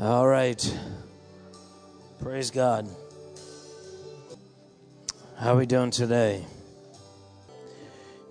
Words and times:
All 0.00 0.26
right. 0.26 0.78
Praise 2.22 2.50
God. 2.50 2.88
How 5.36 5.58
we 5.58 5.66
doing 5.66 5.90
today? 5.90 6.46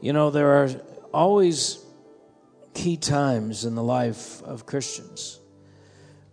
You 0.02 0.12
know, 0.14 0.32
there 0.32 0.64
are 0.64 0.70
always 1.14 1.78
key 2.74 2.98
times 2.98 3.66
in 3.66 3.76
the 3.76 3.84
life 3.84 4.42
of 4.42 4.66
Christians, 4.66 5.40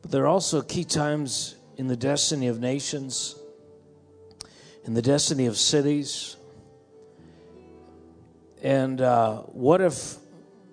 but 0.01 0.11
there 0.11 0.23
are 0.23 0.27
also 0.27 0.63
key 0.63 0.85
times 0.85 1.57
in 1.77 1.87
the 1.87 1.99
destiny 1.99 2.47
of 2.47 2.59
nations, 2.59 3.37
in 4.87 4.95
the 4.95 5.03
destiny 5.03 5.45
of 5.45 5.59
cities. 5.59 6.37
And 8.63 9.03
uh, 9.03 9.43
what 9.43 9.83
if 9.83 10.15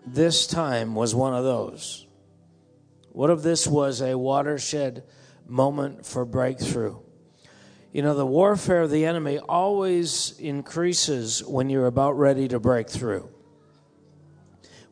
this 0.08 0.48
time 0.48 0.96
was 0.96 1.14
one 1.14 1.34
of 1.34 1.44
those? 1.44 2.08
What 3.14 3.30
if 3.30 3.44
this 3.44 3.68
was 3.68 4.02
a 4.02 4.18
watershed 4.18 5.04
moment 5.48 6.04
for 6.04 6.26
breakthrough? 6.26 6.98
You 7.92 8.02
know, 8.02 8.16
the 8.16 8.26
warfare 8.26 8.82
of 8.82 8.90
the 8.90 9.06
enemy 9.06 9.38
always 9.38 10.34
increases 10.40 11.44
when 11.44 11.70
you're 11.70 11.86
about 11.86 12.18
ready 12.18 12.48
to 12.48 12.60
break 12.60 12.90
through. 12.90 13.30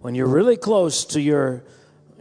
When 0.01 0.13
you're 0.13 0.27
really 0.27 0.55
close 0.55 1.03
to 1.05 1.19
your, 1.19 1.63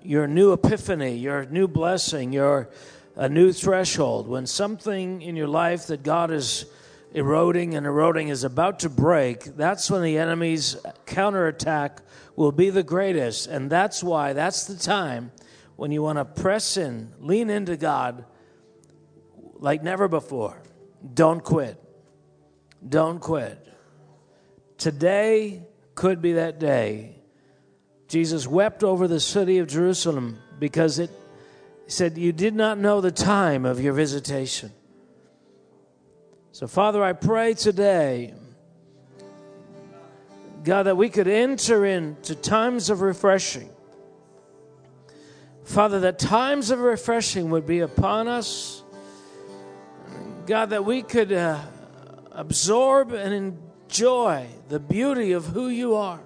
your 0.03 0.27
new 0.27 0.55
epiphany, 0.55 1.17
your 1.17 1.45
new 1.45 1.69
blessing, 1.69 2.33
your 2.33 2.71
a 3.15 3.29
new 3.29 3.53
threshold, 3.53 4.27
when 4.27 4.47
something 4.47 5.21
in 5.21 5.37
your 5.37 5.49
life 5.49 5.89
that 5.89 6.03
God 6.03 6.31
is 6.31 6.65
eroding 7.13 7.75
and 7.75 7.85
eroding 7.85 8.29
is 8.29 8.43
about 8.43 8.81
to 8.81 8.89
break, 8.89 9.45
that's 9.57 9.91
when 9.91 10.03
the 10.03 10.17
enemy's 10.17 10.77
counterattack 11.05 12.01
will 12.37 12.53
be 12.53 12.71
the 12.71 12.83
greatest. 12.83 13.49
And 13.49 13.69
that's 13.69 14.03
why, 14.03 14.33
that's 14.33 14.65
the 14.65 14.77
time 14.77 15.33
when 15.81 15.91
you 15.91 16.03
want 16.03 16.19
to 16.19 16.27
press 16.27 16.77
in, 16.77 17.11
lean 17.21 17.49
into 17.49 17.75
God 17.75 18.27
like 19.55 19.83
never 19.83 20.09
before. 20.09 20.63
Don't 21.15 21.43
quit. 21.43 21.83
Don't 22.87 23.19
quit. 23.19 23.67
Today 24.77 25.63
could 25.95 26.21
be 26.21 26.35
that 26.35 26.61
day. 26.61 27.17
Jesus 28.09 28.47
wept 28.47 28.85
over 28.85 29.09
the 29.09 29.21
city 29.21 29.57
of 29.57 29.69
Jerusalem 29.69 30.37
because 30.59 30.99
it 30.99 31.11
said, 31.87 32.19
You 32.19 32.33
did 32.33 32.55
not 32.55 32.77
know 32.77 33.01
the 33.01 33.11
time 33.11 33.65
of 33.65 33.81
your 33.81 33.95
visitation. 33.95 34.73
So, 36.53 36.67
Father, 36.67 37.03
I 37.03 37.15
pray 37.15 37.55
today, 37.55 38.35
God, 40.63 40.83
that 40.83 40.99
we 40.99 41.09
could 41.09 41.27
enter 41.27 41.87
into 41.87 42.35
times 42.35 42.91
of 42.91 43.01
refreshing 43.01 43.71
Father, 45.65 46.01
that 46.01 46.19
times 46.19 46.71
of 46.71 46.81
refreshing 46.81 47.51
would 47.51 47.67
be 47.67 47.81
upon 47.81 48.29
us. 48.29 48.83
God, 50.47 50.71
that 50.71 50.85
we 50.85 51.03
could 51.03 51.33
uh, 51.33 51.61
absorb 52.33 53.13
and 53.13 53.57
enjoy 53.87 54.47
the 54.69 54.81
beauty 54.81 55.33
of 55.33 55.47
who 55.47 55.69
you 55.69 55.95
are. 55.95 56.21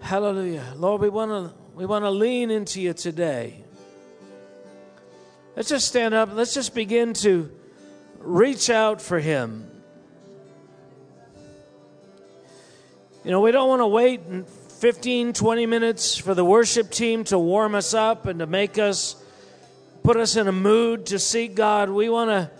Hallelujah. 0.00 0.74
Lord, 0.76 1.00
we 1.00 1.08
want 1.08 1.30
to 1.30 1.54
we 1.74 1.86
want 1.86 2.04
to 2.04 2.10
lean 2.10 2.50
into 2.50 2.80
you 2.80 2.92
today. 2.92 3.64
Let's 5.56 5.68
just 5.68 5.88
stand 5.88 6.14
up. 6.14 6.30
Let's 6.32 6.54
just 6.54 6.74
begin 6.74 7.14
to 7.14 7.50
reach 8.18 8.70
out 8.70 9.00
for 9.00 9.18
him. 9.18 9.70
You 13.24 13.30
know, 13.30 13.40
we 13.40 13.50
don't 13.50 13.68
want 13.68 13.80
to 13.80 13.86
wait 13.86 14.20
15, 14.84 15.32
20 15.32 15.64
minutes 15.64 16.18
for 16.18 16.34
the 16.34 16.44
worship 16.44 16.90
team 16.90 17.24
to 17.24 17.38
warm 17.38 17.74
us 17.74 17.94
up 17.94 18.26
and 18.26 18.40
to 18.40 18.46
make 18.46 18.76
us, 18.76 19.16
put 20.02 20.18
us 20.18 20.36
in 20.36 20.46
a 20.46 20.52
mood 20.52 21.06
to 21.06 21.18
seek 21.18 21.54
God. 21.54 21.88
We 21.88 22.10
want 22.10 22.28
to. 22.28 22.50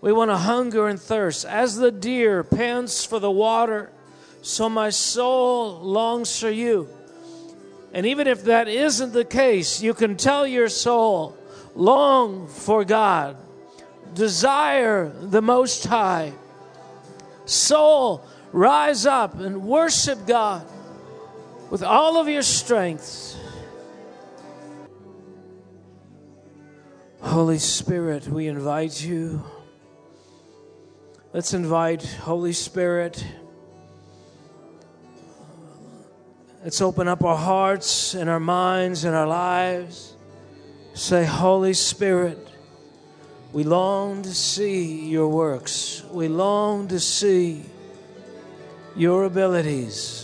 We 0.00 0.10
want 0.10 0.30
to 0.30 0.38
hunger 0.38 0.88
and 0.88 0.98
thirst. 0.98 1.44
As 1.44 1.76
the 1.76 1.92
deer 1.92 2.42
pants 2.42 3.04
for 3.04 3.18
the 3.18 3.30
water, 3.30 3.90
so 4.40 4.70
my 4.70 4.88
soul 4.88 5.78
longs 5.80 6.40
for 6.40 6.48
you. 6.48 6.88
And 7.92 8.06
even 8.06 8.28
if 8.28 8.44
that 8.44 8.66
isn't 8.66 9.12
the 9.12 9.26
case, 9.26 9.82
you 9.82 9.92
can 9.92 10.16
tell 10.16 10.46
your 10.46 10.70
soul, 10.70 11.36
long 11.74 12.48
for 12.48 12.86
God, 12.86 13.36
desire 14.14 15.10
the 15.10 15.42
Most 15.42 15.84
High. 15.84 16.32
Soul, 17.44 18.24
rise 18.52 19.04
up 19.04 19.38
and 19.38 19.66
worship 19.66 20.26
God 20.26 20.66
with 21.70 21.82
all 21.82 22.16
of 22.16 22.28
your 22.28 22.42
strength. 22.42 23.36
Holy 27.20 27.58
Spirit, 27.58 28.28
we 28.28 28.46
invite 28.48 29.02
you. 29.02 29.42
Let's 31.32 31.54
invite 31.54 32.04
Holy 32.04 32.52
Spirit. 32.52 33.26
Let's 36.62 36.80
open 36.80 37.08
up 37.08 37.24
our 37.24 37.36
hearts 37.36 38.14
and 38.14 38.30
our 38.30 38.40
minds 38.40 39.04
and 39.04 39.14
our 39.14 39.26
lives. 39.26 40.14
Say, 40.94 41.24
Holy 41.24 41.74
Spirit, 41.74 42.38
we 43.52 43.64
long 43.64 44.22
to 44.22 44.32
see 44.32 45.08
your 45.08 45.28
works. 45.28 46.04
We 46.10 46.28
long 46.28 46.88
to 46.88 47.00
see 47.00 47.64
your 48.94 49.24
abilities 49.24 50.23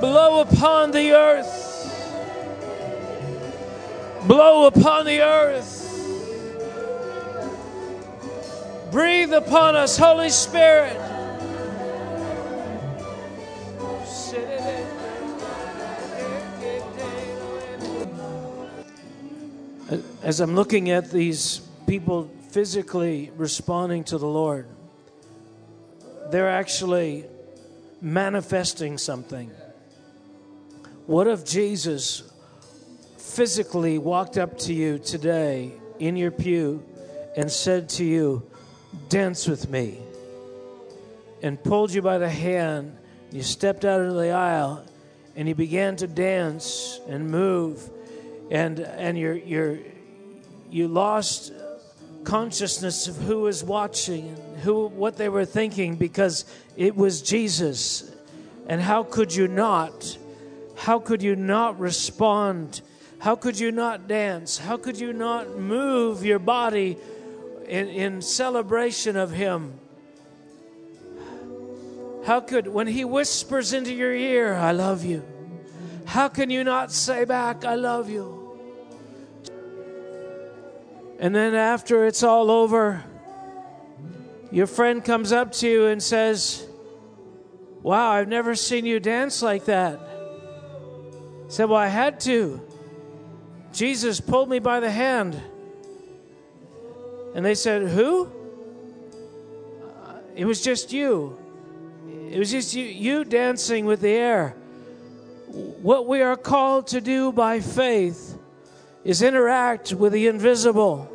blow 0.00 0.40
upon 0.40 0.90
the 0.90 1.12
earth. 1.12 1.62
Blow 4.26 4.66
upon 4.66 5.06
the 5.06 5.20
earth. 5.20 5.82
Breathe 8.90 9.32
upon 9.32 9.76
us, 9.76 9.96
Holy 9.96 10.30
Spirit. 10.30 10.96
As 20.22 20.40
I'm 20.40 20.56
looking 20.56 20.90
at 20.90 21.12
these 21.12 21.60
people 21.86 22.28
physically 22.50 23.30
responding 23.36 24.02
to 24.04 24.18
the 24.18 24.26
Lord, 24.26 24.66
they're 26.30 26.50
actually 26.50 27.26
manifesting 28.00 28.98
something. 28.98 29.52
What 31.06 31.28
if 31.28 31.44
Jesus 31.44 32.24
physically 33.16 33.96
walked 33.96 34.36
up 34.36 34.58
to 34.58 34.74
you 34.74 34.98
today 34.98 35.70
in 36.00 36.16
your 36.16 36.32
pew 36.32 36.84
and 37.36 37.48
said 37.48 37.88
to 37.90 38.04
you, 38.04 38.42
Dance 39.08 39.46
with 39.46 39.70
me, 39.70 40.00
and 41.42 41.62
pulled 41.62 41.94
you 41.94 42.02
by 42.02 42.18
the 42.18 42.28
hand? 42.28 42.98
You 43.30 43.42
stepped 43.42 43.84
out 43.84 44.00
into 44.00 44.14
the 44.14 44.32
aisle 44.32 44.84
and 45.36 45.46
you 45.46 45.54
began 45.54 45.94
to 45.96 46.08
dance 46.08 46.98
and 47.06 47.30
move, 47.30 47.88
and, 48.50 48.80
and 48.80 49.16
you're, 49.16 49.36
you're, 49.36 49.78
you 50.72 50.88
lost 50.88 51.52
consciousness 52.24 53.06
of 53.06 53.16
who 53.18 53.42
was 53.42 53.62
watching 53.62 54.30
and 54.30 54.58
who, 54.58 54.88
what 54.88 55.16
they 55.16 55.28
were 55.28 55.44
thinking 55.44 55.94
because 55.94 56.46
it 56.76 56.96
was 56.96 57.22
Jesus. 57.22 58.10
And 58.66 58.80
how 58.80 59.04
could 59.04 59.32
you 59.32 59.46
not? 59.46 60.18
How 60.76 60.98
could 60.98 61.22
you 61.22 61.34
not 61.34 61.80
respond? 61.80 62.82
How 63.18 63.34
could 63.34 63.58
you 63.58 63.72
not 63.72 64.06
dance? 64.06 64.58
How 64.58 64.76
could 64.76 65.00
you 65.00 65.12
not 65.12 65.58
move 65.58 66.24
your 66.24 66.38
body 66.38 66.98
in, 67.66 67.88
in 67.88 68.22
celebration 68.22 69.16
of 69.16 69.30
Him? 69.30 69.80
How 72.26 72.40
could, 72.40 72.68
when 72.68 72.86
He 72.86 73.04
whispers 73.04 73.72
into 73.72 73.92
your 73.92 74.12
ear, 74.12 74.54
I 74.54 74.72
love 74.72 75.04
you, 75.04 75.24
how 76.04 76.28
can 76.28 76.50
you 76.50 76.62
not 76.62 76.92
say 76.92 77.24
back, 77.24 77.64
I 77.64 77.74
love 77.74 78.10
you? 78.10 78.34
And 81.18 81.34
then 81.34 81.54
after 81.54 82.06
it's 82.06 82.22
all 82.22 82.50
over, 82.50 83.02
your 84.50 84.66
friend 84.66 85.02
comes 85.02 85.32
up 85.32 85.52
to 85.52 85.68
you 85.68 85.86
and 85.86 86.02
says, 86.02 86.66
Wow, 87.82 88.10
I've 88.10 88.28
never 88.28 88.54
seen 88.54 88.84
you 88.84 89.00
dance 89.00 89.42
like 89.42 89.64
that 89.66 90.15
said, 91.48 91.68
Well, 91.68 91.78
I 91.78 91.88
had 91.88 92.20
to. 92.20 92.60
Jesus 93.72 94.20
pulled 94.20 94.48
me 94.48 94.58
by 94.58 94.80
the 94.80 94.90
hand. 94.90 95.40
And 97.34 97.44
they 97.44 97.54
said, 97.54 97.82
Who? 97.82 98.26
Uh, 100.04 100.14
it 100.34 100.44
was 100.46 100.62
just 100.62 100.92
you. 100.92 101.38
It 102.30 102.38
was 102.38 102.50
just 102.50 102.74
you, 102.74 102.84
you 102.84 103.24
dancing 103.24 103.84
with 103.84 104.00
the 104.00 104.10
air. 104.10 104.50
What 105.82 106.06
we 106.06 106.22
are 106.22 106.36
called 106.36 106.88
to 106.88 107.00
do 107.00 107.32
by 107.32 107.60
faith 107.60 108.36
is 109.04 109.22
interact 109.22 109.92
with 109.92 110.12
the 110.12 110.26
invisible. 110.26 111.12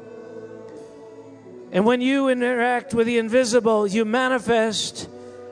And 1.72 1.86
when 1.86 2.02
you 2.02 2.30
interact 2.30 2.94
with 2.94 3.08
the 3.08 3.18
invisible, 3.18 3.88
you 3.88 4.06
manifest 4.06 5.10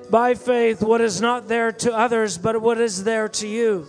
by 0.09 0.35
faith 0.35 0.81
what 0.81 1.01
is 1.01 1.21
not 1.21 1.47
there 1.47 1.71
to 1.71 1.93
others, 1.93 2.37
but 2.37 2.61
what 2.61 2.79
is 2.79 3.03
there 3.03 3.27
to 3.29 3.47
you. 3.47 3.87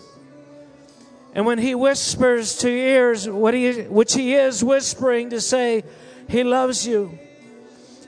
And 1.34 1.46
when 1.46 1.58
he 1.58 1.74
whispers 1.74 2.56
to 2.58 2.68
ears, 2.68 3.28
what 3.28 3.54
he, 3.54 3.82
which 3.82 4.14
he 4.14 4.34
is 4.34 4.64
whispering 4.64 5.30
to 5.30 5.40
say, 5.40 5.84
he 6.28 6.42
loves 6.42 6.86
you. 6.86 7.18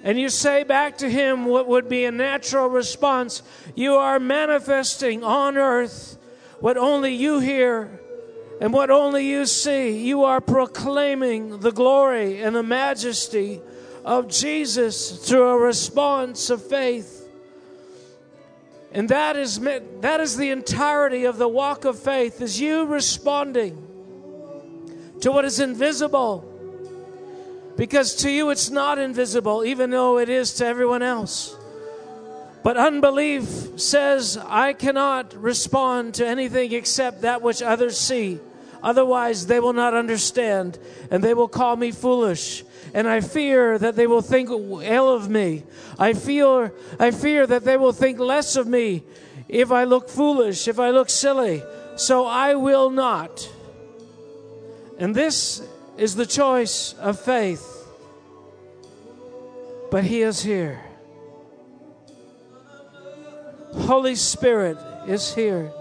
And 0.04 0.18
you 0.18 0.28
say 0.28 0.64
back 0.64 0.98
to 0.98 1.08
him 1.08 1.44
what 1.44 1.68
would 1.68 1.88
be 1.88 2.04
a 2.04 2.10
natural 2.10 2.68
response. 2.68 3.42
You 3.76 3.94
are 3.94 4.18
manifesting 4.18 5.22
on 5.22 5.56
earth 5.56 6.18
what 6.58 6.76
only 6.76 7.14
you 7.14 7.38
hear 7.38 8.00
and 8.60 8.72
what 8.72 8.90
only 8.90 9.28
you 9.28 9.46
see. 9.46 10.04
You 10.04 10.24
are 10.24 10.40
proclaiming 10.40 11.60
the 11.60 11.70
glory 11.70 12.42
and 12.42 12.56
the 12.56 12.62
majesty 12.62 13.60
of 14.04 14.28
Jesus 14.28 15.28
through 15.28 15.48
a 15.48 15.58
response 15.58 16.50
of 16.50 16.64
faith. 16.64 17.21
And 18.92 19.08
that 19.08 19.36
is, 19.36 19.58
that 20.00 20.20
is 20.20 20.36
the 20.36 20.50
entirety 20.50 21.24
of 21.24 21.38
the 21.38 21.48
walk 21.48 21.84
of 21.84 21.98
faith, 21.98 22.40
is 22.42 22.60
you 22.60 22.84
responding 22.84 23.76
to 25.20 25.32
what 25.32 25.44
is 25.44 25.60
invisible. 25.60 26.48
Because 27.76 28.14
to 28.16 28.30
you 28.30 28.50
it's 28.50 28.68
not 28.68 28.98
invisible, 28.98 29.64
even 29.64 29.90
though 29.90 30.18
it 30.18 30.28
is 30.28 30.52
to 30.54 30.66
everyone 30.66 31.02
else. 31.02 31.56
But 32.62 32.76
unbelief 32.76 33.80
says, 33.80 34.36
I 34.36 34.74
cannot 34.74 35.34
respond 35.34 36.14
to 36.14 36.26
anything 36.26 36.72
except 36.72 37.22
that 37.22 37.40
which 37.40 37.62
others 37.62 37.98
see. 37.98 38.40
Otherwise, 38.82 39.46
they 39.46 39.60
will 39.60 39.72
not 39.72 39.94
understand 39.94 40.78
and 41.10 41.22
they 41.22 41.34
will 41.34 41.48
call 41.48 41.76
me 41.76 41.90
foolish 41.90 42.64
and 42.94 43.08
I 43.08 43.20
fear 43.20 43.78
that 43.78 43.96
they 43.96 44.06
will 44.06 44.22
think 44.22 44.50
ill 44.50 45.12
of 45.12 45.30
me. 45.30 45.62
I 45.98 46.12
fear, 46.12 46.72
I 46.98 47.10
fear 47.10 47.46
that 47.46 47.64
they 47.64 47.76
will 47.76 47.92
think 47.92 48.18
less 48.18 48.56
of 48.56 48.66
me 48.66 49.02
if 49.48 49.72
I 49.72 49.84
look 49.84 50.08
foolish, 50.08 50.68
if 50.68 50.78
I 50.78 50.90
look 50.90 51.08
silly. 51.08 51.62
So 51.96 52.26
I 52.26 52.54
will 52.54 52.90
not. 52.90 53.48
And 54.98 55.14
this 55.14 55.62
is 55.96 56.14
the 56.14 56.26
choice 56.26 56.94
of 56.94 57.18
faith. 57.18 57.66
But 59.90 60.04
He 60.04 60.22
is 60.22 60.42
here. 60.42 60.80
Holy 63.72 64.14
Spirit 64.14 64.76
is 65.06 65.34
here, 65.34 65.72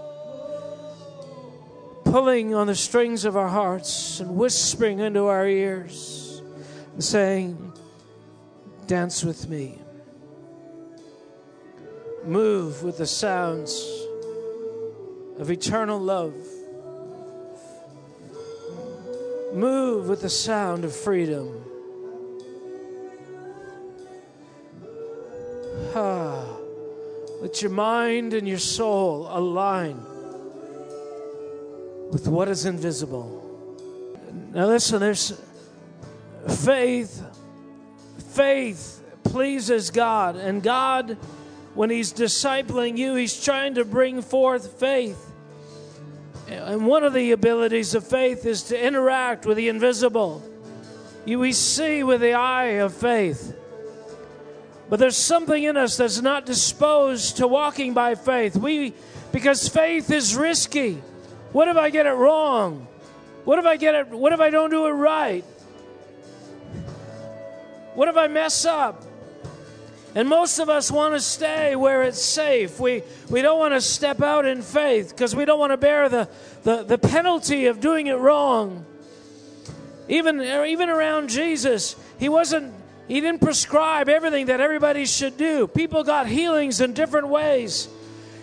pulling 2.12 2.54
on 2.54 2.66
the 2.66 2.74
strings 2.74 3.24
of 3.24 3.38
our 3.38 3.48
hearts 3.48 4.20
and 4.20 4.36
whispering 4.36 4.98
into 4.98 5.24
our 5.24 5.46
ears 5.46 6.42
and 6.92 7.02
saying, 7.02 7.72
Dance 8.86 9.24
with 9.24 9.48
me. 9.48 9.78
Move 12.26 12.82
with 12.82 12.98
the 12.98 13.06
sounds 13.06 13.72
of 15.38 15.50
eternal 15.50 15.98
love. 15.98 16.34
Move 19.54 20.10
with 20.10 20.20
the 20.20 20.28
sound 20.28 20.84
of 20.84 20.94
freedom. 20.94 21.64
Ah, 25.94 26.44
let 27.40 27.62
your 27.62 27.70
mind 27.70 28.34
and 28.34 28.46
your 28.46 28.58
soul 28.58 29.26
align 29.30 30.11
with 32.12 32.28
what 32.28 32.48
is 32.48 32.66
invisible. 32.66 33.40
Now, 34.52 34.66
listen, 34.66 35.00
there's 35.00 35.40
faith 36.46 37.22
faith 38.32 39.02
pleases 39.24 39.90
God. 39.90 40.36
And 40.36 40.62
God 40.62 41.16
when 41.74 41.90
he's 41.90 42.12
discipling 42.12 42.96
you 42.96 43.14
he's 43.14 43.42
trying 43.42 43.74
to 43.74 43.84
bring 43.84 44.22
forth 44.22 44.78
faith. 44.78 45.30
And 46.48 46.86
one 46.86 47.02
of 47.02 47.14
the 47.14 47.32
abilities 47.32 47.94
of 47.94 48.06
faith 48.06 48.44
is 48.44 48.64
to 48.64 48.86
interact 48.86 49.46
with 49.46 49.56
the 49.56 49.68
invisible. 49.68 50.42
You 51.24 51.38
we 51.38 51.52
see 51.52 52.02
with 52.02 52.20
the 52.20 52.34
eye 52.34 52.80
of 52.80 52.92
faith. 52.92 53.56
But 54.90 54.98
there's 54.98 55.16
something 55.16 55.62
in 55.62 55.78
us 55.78 55.96
that's 55.96 56.20
not 56.20 56.44
disposed 56.44 57.38
to 57.38 57.46
walking 57.46 57.94
by 57.94 58.16
faith. 58.16 58.56
We 58.56 58.92
because 59.30 59.66
faith 59.66 60.10
is 60.10 60.36
risky 60.36 61.00
what 61.52 61.68
if 61.68 61.76
i 61.76 61.90
get 61.90 62.06
it 62.06 62.12
wrong 62.12 62.86
what 63.44 63.58
if 63.58 63.64
i 63.64 63.76
get 63.76 63.94
it 63.94 64.08
what 64.08 64.32
if 64.32 64.40
i 64.40 64.50
don't 64.50 64.70
do 64.70 64.86
it 64.86 64.90
right 64.90 65.44
what 67.94 68.08
if 68.08 68.16
I 68.16 68.26
mess 68.26 68.64
up? 68.64 69.02
And 70.14 70.28
most 70.28 70.58
of 70.58 70.68
us 70.68 70.90
want 70.90 71.14
to 71.14 71.20
stay 71.20 71.74
where 71.76 72.02
it's 72.02 72.22
safe. 72.22 72.78
We, 72.78 73.02
we 73.30 73.40
don't 73.42 73.58
want 73.58 73.74
to 73.74 73.80
step 73.80 74.20
out 74.22 74.44
in 74.44 74.62
faith 74.62 75.10
because 75.10 75.34
we 75.34 75.44
don't 75.44 75.58
want 75.58 75.72
to 75.72 75.76
bear 75.76 76.08
the, 76.08 76.28
the, 76.64 76.82
the 76.84 76.98
penalty 76.98 77.66
of 77.66 77.80
doing 77.80 78.06
it 78.08 78.14
wrong. 78.14 78.84
Even, 80.08 80.40
even 80.40 80.90
around 80.90 81.30
Jesus, 81.30 81.96
he 82.18 82.28
wasn't 82.28 82.74
he 83.08 83.20
didn't 83.20 83.40
prescribe 83.40 84.08
everything 84.08 84.46
that 84.46 84.60
everybody 84.60 85.04
should 85.06 85.36
do. 85.36 85.66
People 85.66 86.04
got 86.04 86.26
healings 86.26 86.80
in 86.80 86.94
different 86.94 87.28
ways. 87.28 87.88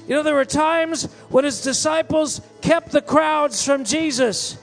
You 0.08 0.16
know, 0.16 0.24
there 0.24 0.36
were 0.36 0.46
times 0.46 1.06
when 1.30 1.46
his 1.46 1.62
disciples 1.62 2.42
kept 2.62 2.92
the 2.92 3.02
crowds 3.02 3.64
from 3.64 3.84
Jesus. 3.84 4.58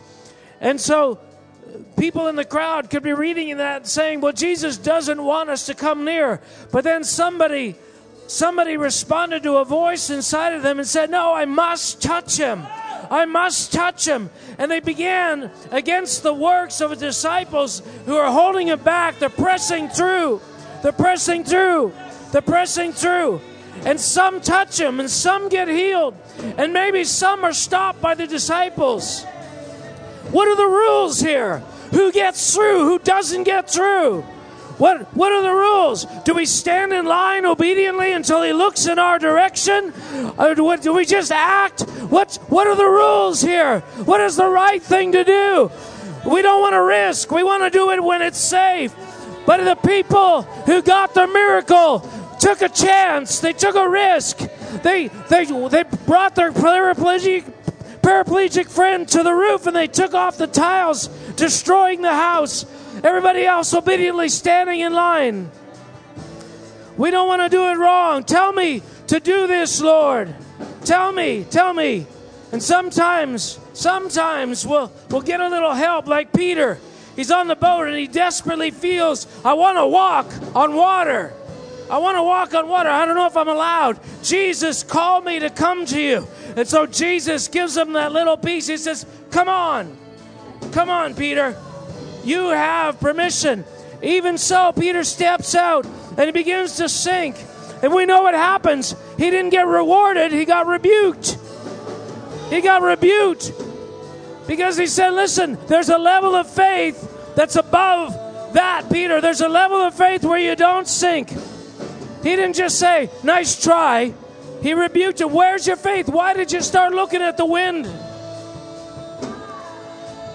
And 0.60 0.80
so 0.80 1.12
uh, 1.12 1.78
people 1.98 2.26
in 2.28 2.36
the 2.36 2.44
crowd 2.44 2.90
could 2.90 3.02
be 3.02 3.12
reading 3.12 3.56
that 3.58 3.86
saying, 3.86 4.20
Well, 4.20 4.32
Jesus 4.32 4.76
doesn't 4.76 5.22
want 5.22 5.50
us 5.50 5.66
to 5.66 5.74
come 5.74 6.04
near. 6.04 6.40
But 6.72 6.84
then 6.84 7.04
somebody 7.04 7.76
somebody 8.26 8.76
responded 8.76 9.42
to 9.44 9.58
a 9.58 9.64
voice 9.64 10.10
inside 10.10 10.54
of 10.54 10.62
them 10.62 10.78
and 10.78 10.88
said, 10.88 11.10
No, 11.10 11.32
I 11.34 11.44
must 11.44 12.02
touch 12.02 12.36
him. 12.36 12.66
I 13.10 13.24
must 13.24 13.72
touch 13.72 14.06
him. 14.06 14.30
And 14.58 14.70
they 14.70 14.80
began 14.80 15.50
against 15.70 16.22
the 16.22 16.34
works 16.34 16.80
of 16.80 16.90
the 16.90 16.96
disciples 16.96 17.82
who 18.04 18.16
are 18.16 18.32
holding 18.32 18.68
it 18.68 18.82
back. 18.82 19.18
They're 19.18 19.28
pressing 19.28 19.88
through. 19.88 20.40
They're 20.82 20.92
pressing 20.92 21.44
through. 21.44 21.92
They're 22.32 22.42
pressing 22.42 22.92
through. 22.92 23.40
And 23.84 24.00
some 24.00 24.40
touch 24.40 24.80
him 24.80 25.00
and 25.00 25.10
some 25.10 25.48
get 25.48 25.68
healed. 25.68 26.14
And 26.58 26.72
maybe 26.72 27.04
some 27.04 27.44
are 27.44 27.52
stopped 27.52 28.00
by 28.00 28.14
the 28.14 28.26
disciples. 28.26 29.24
What 30.30 30.48
are 30.48 30.56
the 30.56 30.66
rules 30.66 31.20
here? 31.20 31.58
Who 31.92 32.10
gets 32.10 32.54
through? 32.54 32.84
Who 32.84 32.98
doesn't 32.98 33.44
get 33.44 33.70
through? 33.70 34.22
What, 34.78 35.14
what 35.16 35.32
are 35.32 35.42
the 35.42 35.52
rules? 35.52 36.04
Do 36.24 36.34
we 36.34 36.44
stand 36.44 36.92
in 36.92 37.06
line 37.06 37.46
obediently 37.46 38.12
until 38.12 38.42
he 38.42 38.52
looks 38.52 38.86
in 38.86 38.98
our 38.98 39.18
direction? 39.18 39.94
Or 40.36 40.54
do, 40.54 40.76
do 40.76 40.92
we 40.92 41.06
just 41.06 41.32
act? 41.32 41.82
What, 42.10 42.36
what 42.48 42.66
are 42.66 42.76
the 42.76 42.84
rules 42.84 43.40
here? 43.40 43.80
What 44.04 44.20
is 44.20 44.36
the 44.36 44.48
right 44.48 44.82
thing 44.82 45.12
to 45.12 45.24
do? 45.24 45.70
We 46.26 46.42
don't 46.42 46.60
want 46.60 46.74
to 46.74 46.82
risk. 46.82 47.30
We 47.30 47.42
want 47.42 47.62
to 47.62 47.70
do 47.70 47.90
it 47.90 48.02
when 48.02 48.20
it's 48.20 48.38
safe. 48.38 48.94
But 49.46 49.64
the 49.64 49.76
people 49.76 50.42
who 50.42 50.82
got 50.82 51.14
the 51.14 51.26
miracle 51.26 52.00
took 52.38 52.62
a 52.62 52.68
chance. 52.68 53.40
They 53.40 53.52
took 53.52 53.74
a 53.76 53.88
risk. 53.88 54.38
They, 54.82 55.08
they, 55.28 55.44
they 55.44 55.84
brought 56.06 56.34
their 56.34 56.52
paraplegic, 56.52 57.44
paraplegic 58.02 58.68
friend 58.68 59.08
to 59.08 59.22
the 59.22 59.32
roof 59.32 59.66
and 59.66 59.76
they 59.76 59.86
took 59.86 60.14
off 60.14 60.38
the 60.38 60.46
tiles, 60.46 61.08
destroying 61.36 62.02
the 62.02 62.14
house. 62.14 62.66
Everybody 63.04 63.44
else 63.44 63.74
obediently 63.74 64.28
standing 64.28 64.80
in 64.80 64.92
line. 64.92 65.50
We 66.96 67.10
don't 67.10 67.28
want 67.28 67.42
to 67.42 67.48
do 67.48 67.68
it 67.68 67.76
wrong. 67.76 68.24
Tell 68.24 68.52
me 68.52 68.82
to 69.08 69.20
do 69.20 69.46
this, 69.46 69.80
Lord. 69.80 70.34
Tell 70.84 71.12
me, 71.12 71.44
tell 71.44 71.74
me. 71.74 72.06
And 72.52 72.62
sometimes, 72.62 73.58
sometimes 73.74 74.66
we'll, 74.66 74.90
we'll 75.10 75.20
get 75.20 75.40
a 75.40 75.48
little 75.48 75.74
help, 75.74 76.06
like 76.06 76.32
Peter. 76.32 76.78
He's 77.16 77.30
on 77.30 77.48
the 77.48 77.56
boat 77.56 77.88
and 77.88 77.96
he 77.96 78.06
desperately 78.06 78.70
feels, 78.70 79.26
I 79.44 79.54
want 79.54 79.78
to 79.78 79.86
walk 79.86 80.26
on 80.54 80.74
water. 80.74 81.32
I 81.88 81.98
want 81.98 82.16
to 82.16 82.22
walk 82.22 82.54
on 82.54 82.68
water. 82.68 82.88
I 82.88 83.04
don't 83.04 83.14
know 83.14 83.26
if 83.26 83.36
I'm 83.36 83.48
allowed. 83.48 84.00
Jesus 84.22 84.82
called 84.82 85.24
me 85.24 85.38
to 85.38 85.50
come 85.50 85.86
to 85.86 86.00
you. 86.00 86.26
And 86.56 86.66
so 86.66 86.86
Jesus 86.86 87.48
gives 87.48 87.76
him 87.76 87.92
that 87.92 88.12
little 88.12 88.36
piece. 88.36 88.66
He 88.66 88.76
says, 88.76 89.06
Come 89.30 89.48
on. 89.48 89.96
Come 90.72 90.90
on, 90.90 91.14
Peter. 91.14 91.56
You 92.24 92.48
have 92.48 92.98
permission. 92.98 93.64
Even 94.02 94.36
so, 94.36 94.72
Peter 94.72 95.04
steps 95.04 95.54
out 95.54 95.86
and 96.16 96.20
he 96.20 96.32
begins 96.32 96.76
to 96.76 96.88
sink. 96.88 97.36
And 97.82 97.94
we 97.94 98.04
know 98.04 98.22
what 98.22 98.34
happens. 98.34 98.96
He 99.16 99.30
didn't 99.30 99.50
get 99.50 99.66
rewarded, 99.66 100.32
he 100.32 100.44
got 100.44 100.66
rebuked. 100.66 101.38
He 102.50 102.60
got 102.60 102.82
rebuked 102.82 103.52
because 104.46 104.76
he 104.76 104.86
said, 104.86 105.10
Listen, 105.10 105.58
there's 105.66 105.88
a 105.88 105.98
level 105.98 106.34
of 106.34 106.48
faith 106.48 107.34
that's 107.34 107.56
above 107.56 108.12
that, 108.54 108.88
Peter. 108.90 109.20
There's 109.20 109.40
a 109.40 109.48
level 109.48 109.78
of 109.78 109.94
faith 109.94 110.24
where 110.24 110.38
you 110.38 110.56
don't 110.56 110.88
sink. 110.88 111.32
He 112.26 112.34
didn't 112.34 112.56
just 112.56 112.80
say, 112.80 113.08
Nice 113.22 113.62
try. 113.62 114.12
He 114.60 114.74
rebuked 114.74 115.20
him. 115.20 115.32
Where's 115.32 115.64
your 115.64 115.76
faith? 115.76 116.08
Why 116.08 116.34
did 116.34 116.50
you 116.50 116.60
start 116.60 116.92
looking 116.92 117.22
at 117.22 117.36
the 117.36 117.46
wind? 117.46 117.86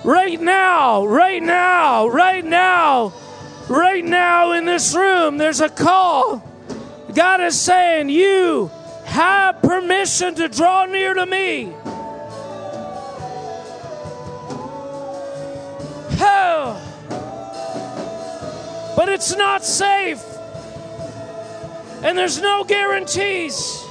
Right 0.05 0.39
now, 0.39 1.05
right 1.05 1.43
now, 1.43 2.07
right 2.07 2.45
now, 2.45 3.12
right 3.67 4.05
now 4.05 4.53
in 4.53 4.63
this 4.63 4.95
room, 4.95 5.38
there's 5.38 5.60
a 5.60 5.67
call. 5.67 6.41
God 7.13 7.41
is 7.41 7.60
saying, 7.60 8.07
You 8.07 8.71
have 9.03 9.62
permission 9.62 10.33
to 10.36 10.48
draw 10.48 10.86
near 10.86 11.13
to 11.13 11.25
me. 11.25 11.74
Oh. 16.24 16.77
But 18.95 19.10
it's 19.10 19.36
not 19.36 19.65
safe. 19.65 20.30
And 22.03 22.17
there's 22.17 22.41
no 22.41 22.63
guarantees. 22.63 23.86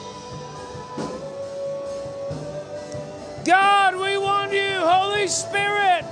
God, 3.45 3.95
we 3.95 4.19
want 4.19 4.52
you, 4.52 4.73
Holy 4.81 5.29
Spirit. 5.29 6.05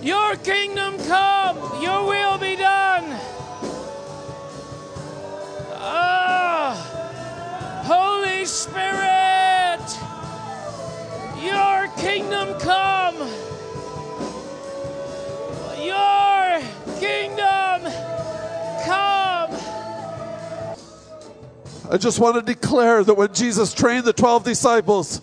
Your 0.00 0.36
kingdom 0.36 0.96
come, 1.08 1.82
your 1.82 2.06
will 2.06 2.38
be 2.38 2.54
done. 2.54 3.18
Ah, 5.74 6.74
Holy 7.84 8.44
Spirit, 8.44 9.82
your 11.44 11.88
kingdom 11.96 12.58
come. 12.60 13.51
I 21.92 21.98
just 21.98 22.18
want 22.18 22.36
to 22.36 22.54
declare 22.54 23.04
that 23.04 23.12
when 23.12 23.34
Jesus 23.34 23.74
trained 23.74 24.06
the 24.06 24.14
12 24.14 24.44
disciples, 24.44 25.20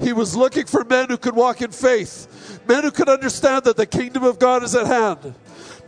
he 0.00 0.12
was 0.12 0.34
looking 0.34 0.66
for 0.66 0.82
men 0.82 1.08
who 1.10 1.16
could 1.16 1.36
walk 1.36 1.62
in 1.62 1.70
faith, 1.70 2.60
men 2.66 2.82
who 2.82 2.90
could 2.90 3.08
understand 3.08 3.62
that 3.64 3.76
the 3.76 3.86
kingdom 3.86 4.24
of 4.24 4.40
God 4.40 4.64
is 4.64 4.74
at 4.74 4.88
hand, 4.88 5.36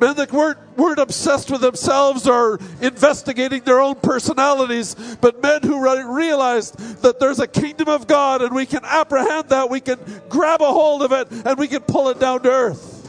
men 0.01 0.15
that 0.15 0.31
weren't, 0.31 0.59
weren't 0.79 1.01
obsessed 1.01 1.51
with 1.51 1.63
themselves 1.63 2.29
or 2.29 2.61
investigating 2.81 3.63
their 3.63 3.81
own 3.81 3.97
personalities, 3.97 4.95
but 5.21 5.43
men 5.43 5.63
who 5.63 5.83
re- 5.83 6.05
realized 6.05 6.79
that 7.03 7.19
there's 7.19 7.41
a 7.41 7.49
kingdom 7.49 7.89
of 7.89 8.07
God 8.07 8.43
and 8.43 8.55
we 8.55 8.67
can 8.67 8.85
apprehend 8.85 9.49
that, 9.49 9.69
we 9.69 9.81
can 9.81 9.99
grab 10.29 10.63
a 10.63 10.73
hold 10.73 11.03
of 11.03 11.11
it, 11.11 11.29
and 11.45 11.59
we 11.59 11.67
can 11.67 11.81
pull 11.81 12.09
it 12.09 12.21
down 12.21 12.41
to 12.45 12.49
earth. 12.49 13.01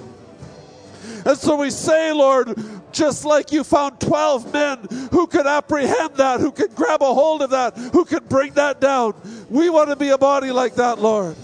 And 1.23 1.37
so 1.37 1.55
we 1.57 1.69
say, 1.69 2.11
Lord, 2.11 2.57
just 2.91 3.25
like 3.25 3.51
you 3.51 3.63
found 3.63 3.99
12 3.99 4.53
men 4.53 4.79
who 5.11 5.27
could 5.27 5.47
apprehend 5.47 6.15
that, 6.15 6.39
who 6.39 6.51
could 6.51 6.75
grab 6.75 7.01
a 7.01 7.13
hold 7.13 7.41
of 7.41 7.49
that, 7.51 7.77
who 7.77 8.05
could 8.05 8.27
bring 8.29 8.53
that 8.53 8.79
down. 8.81 9.13
We 9.49 9.69
want 9.69 9.89
to 9.89 9.95
be 9.95 10.09
a 10.09 10.17
body 10.17 10.51
like 10.51 10.75
that, 10.75 10.99
Lord. 10.99 11.35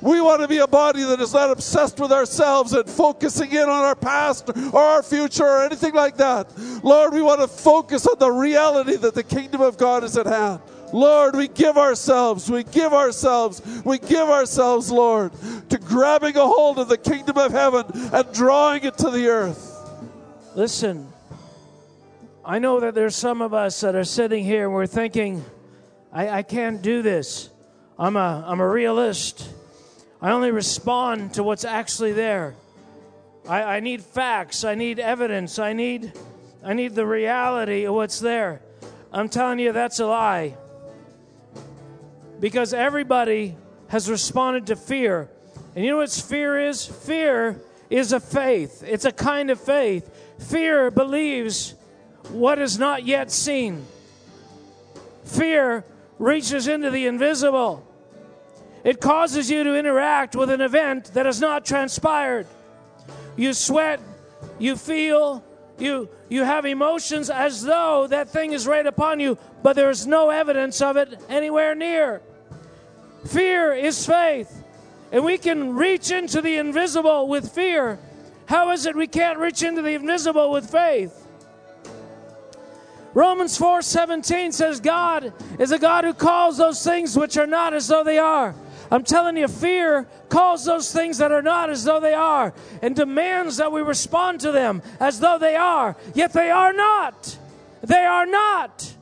We 0.00 0.20
want 0.20 0.40
to 0.40 0.48
be 0.48 0.58
a 0.58 0.66
body 0.66 1.02
that 1.04 1.20
is 1.20 1.34
not 1.34 1.50
obsessed 1.50 2.00
with 2.00 2.10
ourselves 2.10 2.72
and 2.72 2.88
focusing 2.88 3.52
in 3.52 3.62
on 3.62 3.84
our 3.84 3.94
past 3.94 4.50
or 4.72 4.80
our 4.80 5.02
future 5.02 5.44
or 5.44 5.62
anything 5.62 5.94
like 5.94 6.16
that. 6.16 6.50
Lord, 6.82 7.12
we 7.12 7.20
want 7.20 7.40
to 7.40 7.48
focus 7.48 8.06
on 8.06 8.18
the 8.18 8.30
reality 8.30 8.96
that 8.96 9.14
the 9.14 9.22
kingdom 9.22 9.60
of 9.60 9.76
God 9.76 10.02
is 10.02 10.16
at 10.16 10.26
hand. 10.26 10.60
Lord, 10.92 11.36
we 11.36 11.48
give 11.48 11.76
ourselves, 11.76 12.50
we 12.50 12.64
give 12.64 12.92
ourselves, 12.92 13.62
we 13.84 13.98
give 13.98 14.28
ourselves, 14.28 14.90
Lord, 14.90 15.32
to 15.68 15.78
grabbing 15.78 16.36
a 16.36 16.46
hold 16.46 16.78
of 16.78 16.88
the 16.88 16.98
kingdom 16.98 17.36
of 17.36 17.52
heaven 17.52 17.84
and 18.12 18.32
drawing 18.32 18.82
it 18.84 18.96
to 18.98 19.10
the 19.10 19.28
earth. 19.28 19.69
Listen, 20.56 21.06
I 22.44 22.58
know 22.58 22.80
that 22.80 22.94
there's 22.94 23.14
some 23.14 23.40
of 23.40 23.54
us 23.54 23.80
that 23.82 23.94
are 23.94 24.02
sitting 24.02 24.44
here 24.44 24.64
and 24.64 24.74
we're 24.74 24.88
thinking, 24.88 25.44
I, 26.12 26.28
I 26.28 26.42
can't 26.42 26.82
do 26.82 27.02
this. 27.02 27.50
I'm 27.96 28.16
a, 28.16 28.44
I'm 28.44 28.58
a 28.58 28.68
realist. 28.68 29.48
I 30.20 30.32
only 30.32 30.50
respond 30.50 31.34
to 31.34 31.44
what's 31.44 31.64
actually 31.64 32.14
there. 32.14 32.56
I, 33.48 33.62
I 33.76 33.80
need 33.80 34.02
facts. 34.02 34.64
I 34.64 34.74
need 34.74 34.98
evidence. 34.98 35.60
I 35.60 35.72
need, 35.72 36.12
I 36.64 36.74
need 36.74 36.96
the 36.96 37.06
reality 37.06 37.84
of 37.84 37.94
what's 37.94 38.18
there. 38.18 38.60
I'm 39.12 39.28
telling 39.28 39.60
you, 39.60 39.70
that's 39.70 40.00
a 40.00 40.06
lie. 40.06 40.56
Because 42.40 42.74
everybody 42.74 43.56
has 43.86 44.10
responded 44.10 44.66
to 44.66 44.74
fear. 44.74 45.30
And 45.76 45.84
you 45.84 45.92
know 45.92 45.98
what 45.98 46.10
fear 46.10 46.58
is? 46.58 46.86
Fear 46.86 47.60
is 47.90 48.12
a 48.12 48.20
faith, 48.20 48.82
it's 48.86 49.04
a 49.04 49.12
kind 49.12 49.50
of 49.50 49.60
faith. 49.60 50.08
Fear 50.38 50.90
believes 50.92 51.74
what 52.30 52.58
is 52.58 52.78
not 52.78 53.04
yet 53.04 53.30
seen. 53.30 53.84
Fear 55.24 55.84
reaches 56.18 56.68
into 56.68 56.90
the 56.90 57.06
invisible. 57.06 57.86
It 58.84 59.00
causes 59.00 59.50
you 59.50 59.64
to 59.64 59.74
interact 59.76 60.34
with 60.34 60.50
an 60.50 60.60
event 60.60 61.12
that 61.14 61.26
has 61.26 61.40
not 61.40 61.66
transpired. 61.66 62.46
You 63.36 63.52
sweat, 63.52 64.00
you 64.58 64.76
feel, 64.76 65.44
you, 65.78 66.08
you 66.28 66.44
have 66.44 66.64
emotions 66.64 67.28
as 67.28 67.62
though 67.62 68.06
that 68.08 68.30
thing 68.30 68.52
is 68.52 68.66
right 68.66 68.86
upon 68.86 69.20
you, 69.20 69.36
but 69.62 69.76
there's 69.76 70.06
no 70.06 70.30
evidence 70.30 70.80
of 70.80 70.96
it 70.96 71.20
anywhere 71.28 71.74
near. 71.74 72.22
Fear 73.26 73.74
is 73.74 74.06
faith. 74.06 74.59
And 75.12 75.24
we 75.24 75.38
can 75.38 75.74
reach 75.74 76.10
into 76.10 76.40
the 76.40 76.56
invisible 76.56 77.28
with 77.28 77.50
fear. 77.50 77.98
How 78.46 78.70
is 78.70 78.86
it 78.86 78.96
we 78.96 79.06
can't 79.06 79.38
reach 79.38 79.62
into 79.62 79.82
the 79.82 79.94
invisible 79.94 80.50
with 80.50 80.70
faith? 80.70 81.26
Romans 83.12 83.58
4:17 83.58 84.52
says 84.52 84.80
God 84.80 85.32
is 85.58 85.72
a 85.72 85.78
God 85.78 86.04
who 86.04 86.14
calls 86.14 86.58
those 86.58 86.82
things 86.84 87.16
which 87.16 87.36
are 87.36 87.46
not 87.46 87.74
as 87.74 87.88
though 87.88 88.04
they 88.04 88.18
are. 88.18 88.54
I'm 88.92 89.04
telling 89.04 89.36
you, 89.36 89.46
fear 89.46 90.08
calls 90.28 90.64
those 90.64 90.92
things 90.92 91.18
that 91.18 91.30
are 91.30 91.42
not 91.42 91.70
as 91.70 91.84
though 91.84 92.00
they 92.00 92.14
are 92.14 92.52
and 92.82 92.94
demands 92.94 93.56
that 93.58 93.70
we 93.70 93.82
respond 93.82 94.40
to 94.40 94.50
them 94.52 94.82
as 94.98 95.20
though 95.20 95.38
they 95.38 95.54
are, 95.54 95.96
yet 96.14 96.32
they 96.32 96.50
are 96.50 96.72
not. 96.72 97.38
They 97.82 98.04
are 98.04 98.26
not. 98.26 98.94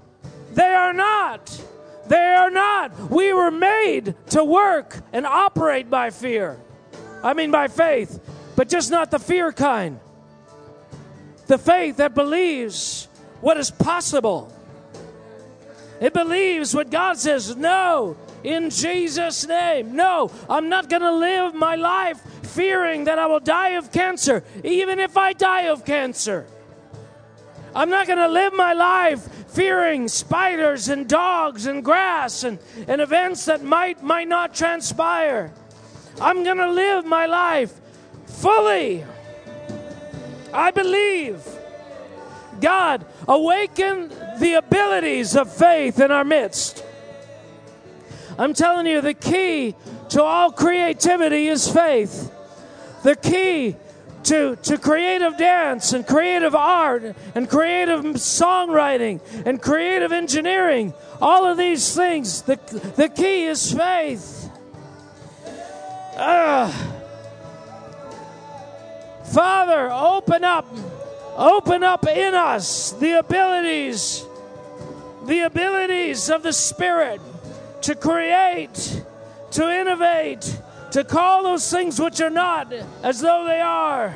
They 0.52 0.74
are 0.74 0.92
not. 0.92 1.67
They 2.08 2.16
are 2.16 2.50
not. 2.50 3.10
We 3.10 3.32
were 3.32 3.50
made 3.50 4.14
to 4.30 4.44
work 4.44 4.98
and 5.12 5.26
operate 5.26 5.90
by 5.90 6.10
fear. 6.10 6.58
I 7.22 7.34
mean, 7.34 7.50
by 7.50 7.68
faith, 7.68 8.20
but 8.56 8.68
just 8.68 8.90
not 8.90 9.10
the 9.10 9.18
fear 9.18 9.52
kind. 9.52 10.00
The 11.46 11.58
faith 11.58 11.96
that 11.96 12.14
believes 12.14 13.08
what 13.40 13.56
is 13.56 13.70
possible. 13.70 14.52
It 16.00 16.12
believes 16.12 16.74
what 16.74 16.90
God 16.90 17.18
says. 17.18 17.56
No, 17.56 18.16
in 18.44 18.70
Jesus' 18.70 19.46
name. 19.46 19.96
No, 19.96 20.30
I'm 20.48 20.68
not 20.68 20.88
going 20.88 21.02
to 21.02 21.12
live 21.12 21.54
my 21.54 21.74
life 21.74 22.20
fearing 22.46 23.04
that 23.04 23.18
I 23.18 23.26
will 23.26 23.40
die 23.40 23.70
of 23.70 23.92
cancer, 23.92 24.44
even 24.64 24.98
if 24.98 25.16
I 25.16 25.32
die 25.32 25.62
of 25.62 25.84
cancer. 25.84 26.46
I'm 27.74 27.90
not 27.90 28.06
going 28.06 28.18
to 28.18 28.28
live 28.28 28.54
my 28.54 28.72
life 28.72 29.28
fearing 29.48 30.08
spiders 30.08 30.88
and 30.88 31.08
dogs 31.08 31.66
and 31.66 31.84
grass 31.84 32.44
and, 32.44 32.58
and 32.86 33.00
events 33.00 33.44
that 33.46 33.62
might, 33.62 34.02
might 34.02 34.28
not 34.28 34.54
transpire. 34.54 35.52
I'm 36.20 36.44
going 36.44 36.58
to 36.58 36.70
live 36.70 37.04
my 37.04 37.26
life 37.26 37.72
fully. 38.26 39.04
I 40.52 40.70
believe. 40.70 41.42
God, 42.60 43.04
awaken 43.26 44.08
the 44.40 44.54
abilities 44.54 45.36
of 45.36 45.52
faith 45.52 46.00
in 46.00 46.10
our 46.10 46.24
midst. 46.24 46.84
I'm 48.38 48.54
telling 48.54 48.86
you, 48.86 49.00
the 49.00 49.14
key 49.14 49.74
to 50.10 50.22
all 50.22 50.50
creativity 50.52 51.48
is 51.48 51.70
faith. 51.70 52.32
The 53.02 53.16
key 53.16 53.76
to, 54.28 54.56
to 54.56 54.76
creative 54.76 55.38
dance 55.38 55.94
and 55.94 56.06
creative 56.06 56.54
art 56.54 57.16
and 57.34 57.48
creative 57.48 58.04
songwriting 58.16 59.20
and 59.46 59.60
creative 59.60 60.12
engineering, 60.12 60.92
all 61.20 61.46
of 61.46 61.56
these 61.56 61.96
things, 61.96 62.42
the, 62.42 62.56
the 62.96 63.08
key 63.08 63.44
is 63.44 63.72
faith. 63.72 64.50
Uh, 66.14 66.70
Father, 69.32 69.90
open 69.90 70.44
up, 70.44 70.66
open 71.36 71.82
up 71.82 72.06
in 72.06 72.34
us 72.34 72.92
the 72.92 73.18
abilities, 73.18 74.24
the 75.26 75.40
abilities 75.40 76.28
of 76.28 76.42
the 76.42 76.52
Spirit 76.52 77.20
to 77.82 77.94
create, 77.94 79.04
to 79.52 79.70
innovate, 79.70 80.60
to 80.92 81.04
call 81.04 81.42
those 81.42 81.70
things 81.70 82.00
which 82.00 82.20
are 82.20 82.30
not 82.30 82.72
as 83.02 83.20
though 83.20 83.44
they 83.44 83.60
are, 83.60 84.14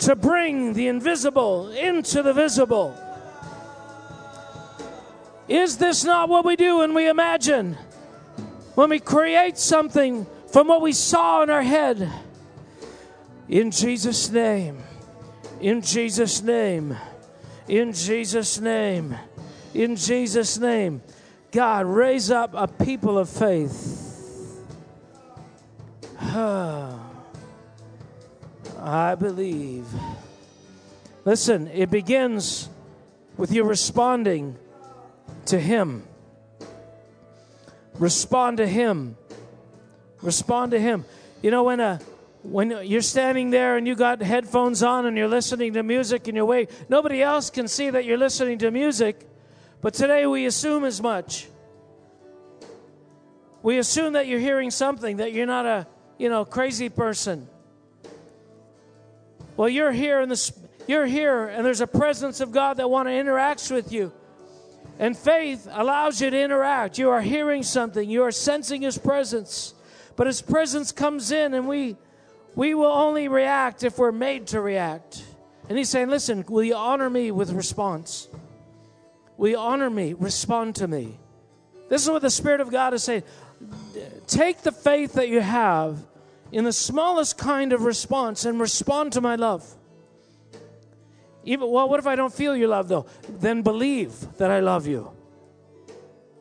to 0.00 0.16
bring 0.16 0.72
the 0.72 0.88
invisible 0.88 1.70
into 1.70 2.22
the 2.22 2.32
visible. 2.32 2.96
Is 5.48 5.78
this 5.78 6.04
not 6.04 6.28
what 6.28 6.44
we 6.44 6.56
do 6.56 6.78
when 6.78 6.94
we 6.94 7.08
imagine? 7.08 7.76
When 8.74 8.90
we 8.90 9.00
create 9.00 9.58
something 9.58 10.26
from 10.50 10.68
what 10.68 10.82
we 10.82 10.92
saw 10.92 11.42
in 11.42 11.50
our 11.50 11.62
head? 11.62 12.10
In 13.48 13.70
Jesus' 13.70 14.30
name, 14.30 14.78
in 15.60 15.82
Jesus' 15.82 16.42
name, 16.42 16.96
in 17.68 17.92
Jesus' 17.92 18.60
name, 18.60 19.16
in 19.74 19.96
Jesus' 19.96 20.58
name. 20.58 21.02
God, 21.50 21.86
raise 21.86 22.30
up 22.30 22.52
a 22.54 22.66
people 22.66 23.18
of 23.18 23.28
faith. 23.28 24.11
I 28.78 29.14
believe. 29.18 29.86
Listen, 31.24 31.68
it 31.68 31.90
begins 31.90 32.68
with 33.36 33.52
you 33.52 33.64
responding 33.64 34.56
to 35.46 35.58
Him. 35.58 36.04
Respond 37.98 38.58
to 38.58 38.66
Him. 38.66 39.16
Respond 40.22 40.70
to 40.72 40.80
Him. 40.80 41.04
You 41.42 41.50
know, 41.50 41.64
when 41.64 41.80
a 41.80 42.00
when 42.42 42.70
you're 42.84 43.02
standing 43.02 43.50
there 43.50 43.76
and 43.76 43.86
you 43.86 43.94
got 43.94 44.20
headphones 44.20 44.82
on 44.82 45.06
and 45.06 45.16
you're 45.16 45.28
listening 45.28 45.74
to 45.74 45.82
music 45.82 46.26
and 46.26 46.36
you're 46.36 46.46
wait, 46.46 46.70
nobody 46.88 47.22
else 47.22 47.50
can 47.50 47.68
see 47.68 47.90
that 47.90 48.04
you're 48.04 48.18
listening 48.18 48.58
to 48.58 48.70
music, 48.70 49.28
but 49.80 49.94
today 49.94 50.26
we 50.26 50.46
assume 50.46 50.84
as 50.84 51.00
much. 51.00 51.46
We 53.62 53.78
assume 53.78 54.14
that 54.14 54.26
you're 54.26 54.40
hearing 54.40 54.72
something, 54.72 55.18
that 55.18 55.32
you're 55.32 55.46
not 55.46 55.66
a, 55.66 55.86
you 56.18 56.28
know, 56.28 56.44
crazy 56.44 56.88
person. 56.88 57.48
Well, 59.56 59.68
you're 59.68 59.92
here 59.92 60.20
in 60.20 60.28
this 60.28 60.52
you're 60.88 61.06
here 61.06 61.46
and 61.46 61.64
there's 61.64 61.80
a 61.80 61.86
presence 61.86 62.40
of 62.40 62.50
God 62.52 62.78
that 62.78 62.90
want 62.90 63.08
to 63.08 63.12
interact 63.12 63.70
with 63.70 63.92
you. 63.92 64.12
And 64.98 65.16
faith 65.16 65.68
allows 65.70 66.20
you 66.20 66.30
to 66.30 66.40
interact. 66.40 66.98
You 66.98 67.10
are 67.10 67.20
hearing 67.20 67.62
something, 67.62 68.08
you 68.08 68.22
are 68.22 68.32
sensing 68.32 68.82
his 68.82 68.98
presence. 68.98 69.74
But 70.16 70.26
his 70.26 70.42
presence 70.42 70.92
comes 70.92 71.30
in 71.30 71.54
and 71.54 71.66
we 71.66 71.96
we 72.54 72.74
will 72.74 72.86
only 72.86 73.28
react 73.28 73.82
if 73.82 73.98
we're 73.98 74.12
made 74.12 74.48
to 74.48 74.60
react. 74.60 75.24
And 75.68 75.78
he's 75.78 75.88
saying, 75.88 76.08
Listen, 76.08 76.44
will 76.48 76.64
you 76.64 76.74
honor 76.74 77.08
me 77.08 77.30
with 77.30 77.52
response? 77.52 78.28
Will 79.36 79.48
you 79.48 79.58
honor 79.58 79.88
me? 79.88 80.14
Respond 80.14 80.76
to 80.76 80.88
me. 80.88 81.18
This 81.88 82.02
is 82.02 82.10
what 82.10 82.22
the 82.22 82.30
Spirit 82.30 82.60
of 82.60 82.70
God 82.70 82.94
is 82.94 83.02
saying. 83.02 83.22
Take 84.26 84.62
the 84.62 84.72
faith 84.72 85.14
that 85.14 85.28
you 85.28 85.40
have 85.40 85.98
in 86.50 86.64
the 86.64 86.72
smallest 86.72 87.38
kind 87.38 87.72
of 87.72 87.82
response 87.82 88.44
and 88.44 88.60
respond 88.60 89.12
to 89.14 89.20
my 89.20 89.36
love. 89.36 89.66
Even 91.44 91.70
well, 91.70 91.88
what 91.88 91.98
if 91.98 92.06
I 92.06 92.14
don't 92.14 92.32
feel 92.32 92.56
your 92.56 92.68
love 92.68 92.88
though? 92.88 93.06
Then 93.28 93.62
believe 93.62 94.14
that 94.38 94.50
I 94.50 94.60
love 94.60 94.86
you. 94.86 95.10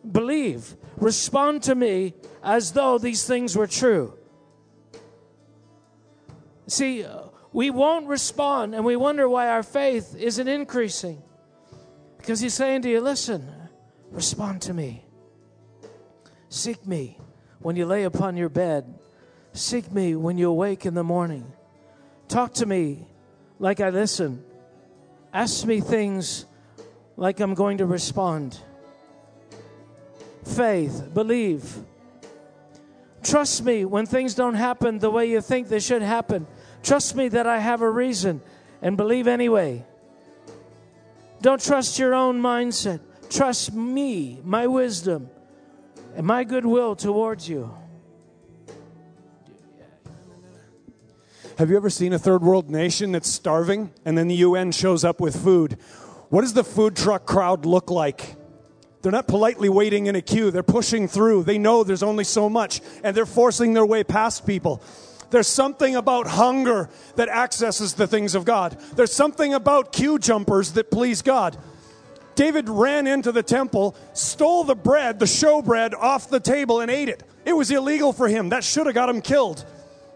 Believe. 0.09 0.75
Respond 0.97 1.63
to 1.63 1.75
me 1.75 2.13
as 2.43 2.73
though 2.73 2.97
these 2.97 3.25
things 3.25 3.55
were 3.55 3.67
true. 3.67 4.17
See, 6.67 7.03
uh, 7.03 7.23
we 7.51 7.69
won't 7.69 8.07
respond 8.07 8.75
and 8.75 8.85
we 8.85 8.95
wonder 8.95 9.27
why 9.27 9.47
our 9.47 9.63
faith 9.63 10.15
isn't 10.15 10.47
increasing. 10.47 11.21
Because 12.17 12.39
he's 12.39 12.53
saying 12.53 12.83
to 12.83 12.89
you, 12.89 13.01
listen, 13.01 13.49
respond 14.11 14.61
to 14.63 14.73
me. 14.73 15.03
Seek 16.51 16.85
me 16.85 17.17
when 17.59 17.77
you 17.77 17.85
lay 17.85 18.03
upon 18.03 18.35
your 18.35 18.49
bed. 18.49 18.93
Seek 19.53 19.89
me 19.89 20.15
when 20.17 20.37
you 20.37 20.49
awake 20.49 20.85
in 20.85 20.93
the 20.93 21.03
morning. 21.03 21.49
Talk 22.27 22.53
to 22.55 22.65
me 22.65 23.07
like 23.57 23.79
I 23.79 23.89
listen. 23.89 24.43
Ask 25.33 25.65
me 25.65 25.79
things 25.79 26.45
like 27.15 27.39
I'm 27.39 27.53
going 27.53 27.77
to 27.77 27.85
respond. 27.85 28.59
Faith, 30.43 31.13
believe. 31.13 31.73
Trust 33.23 33.63
me 33.63 33.85
when 33.85 34.05
things 34.05 34.35
don't 34.35 34.55
happen 34.55 34.99
the 34.99 35.09
way 35.09 35.27
you 35.27 35.39
think 35.39 35.69
they 35.69 35.79
should 35.79 36.01
happen. 36.01 36.47
Trust 36.83 37.15
me 37.15 37.29
that 37.29 37.47
I 37.47 37.59
have 37.59 37.81
a 37.81 37.89
reason 37.89 38.41
and 38.81 38.97
believe 38.97 39.25
anyway. 39.25 39.85
Don't 41.41 41.63
trust 41.63 41.97
your 41.97 42.13
own 42.13 42.41
mindset. 42.41 42.99
Trust 43.29 43.73
me, 43.73 44.41
my 44.43 44.67
wisdom, 44.67 45.29
and 46.15 46.25
my 46.25 46.43
goodwill 46.43 46.95
towards 46.95 47.47
you. 47.47 47.73
Have 51.57 51.69
you 51.69 51.77
ever 51.77 51.89
seen 51.89 52.13
a 52.13 52.19
third 52.19 52.41
world 52.41 52.69
nation 52.69 53.11
that's 53.11 53.29
starving 53.29 53.91
and 54.03 54.17
then 54.17 54.27
the 54.27 54.35
UN 54.35 54.71
shows 54.71 55.03
up 55.03 55.19
with 55.19 55.35
food? 55.35 55.77
What 56.29 56.41
does 56.41 56.53
the 56.53 56.63
food 56.63 56.95
truck 56.95 57.25
crowd 57.25 57.65
look 57.65 57.91
like? 57.91 58.35
They're 59.01 59.11
not 59.11 59.27
politely 59.27 59.69
waiting 59.69 60.07
in 60.07 60.15
a 60.15 60.21
queue. 60.21 60.51
They're 60.51 60.63
pushing 60.63 61.07
through. 61.07 61.43
They 61.43 61.57
know 61.57 61.83
there's 61.83 62.03
only 62.03 62.23
so 62.23 62.49
much 62.49 62.81
and 63.03 63.15
they're 63.15 63.25
forcing 63.25 63.73
their 63.73 63.85
way 63.85 64.03
past 64.03 64.45
people. 64.45 64.81
There's 65.29 65.47
something 65.47 65.95
about 65.95 66.27
hunger 66.27 66.89
that 67.15 67.29
accesses 67.29 67.93
the 67.93 68.07
things 68.07 68.35
of 68.35 68.43
God. 68.43 68.77
There's 68.95 69.13
something 69.13 69.53
about 69.53 69.93
queue 69.93 70.19
jumpers 70.19 70.73
that 70.73 70.91
please 70.91 71.21
God. 71.21 71.57
David 72.41 72.69
ran 72.69 73.05
into 73.05 73.31
the 73.31 73.43
temple, 73.43 73.95
stole 74.13 74.63
the 74.63 74.73
bread, 74.73 75.19
the 75.19 75.27
show 75.27 75.61
bread, 75.61 75.93
off 75.93 76.27
the 76.27 76.39
table 76.39 76.81
and 76.81 76.89
ate 76.89 77.07
it. 77.07 77.21
It 77.45 77.53
was 77.53 77.69
illegal 77.69 78.13
for 78.13 78.27
him. 78.27 78.49
That 78.49 78.63
should 78.63 78.87
have 78.87 78.95
got 78.95 79.09
him 79.09 79.21
killed. 79.21 79.63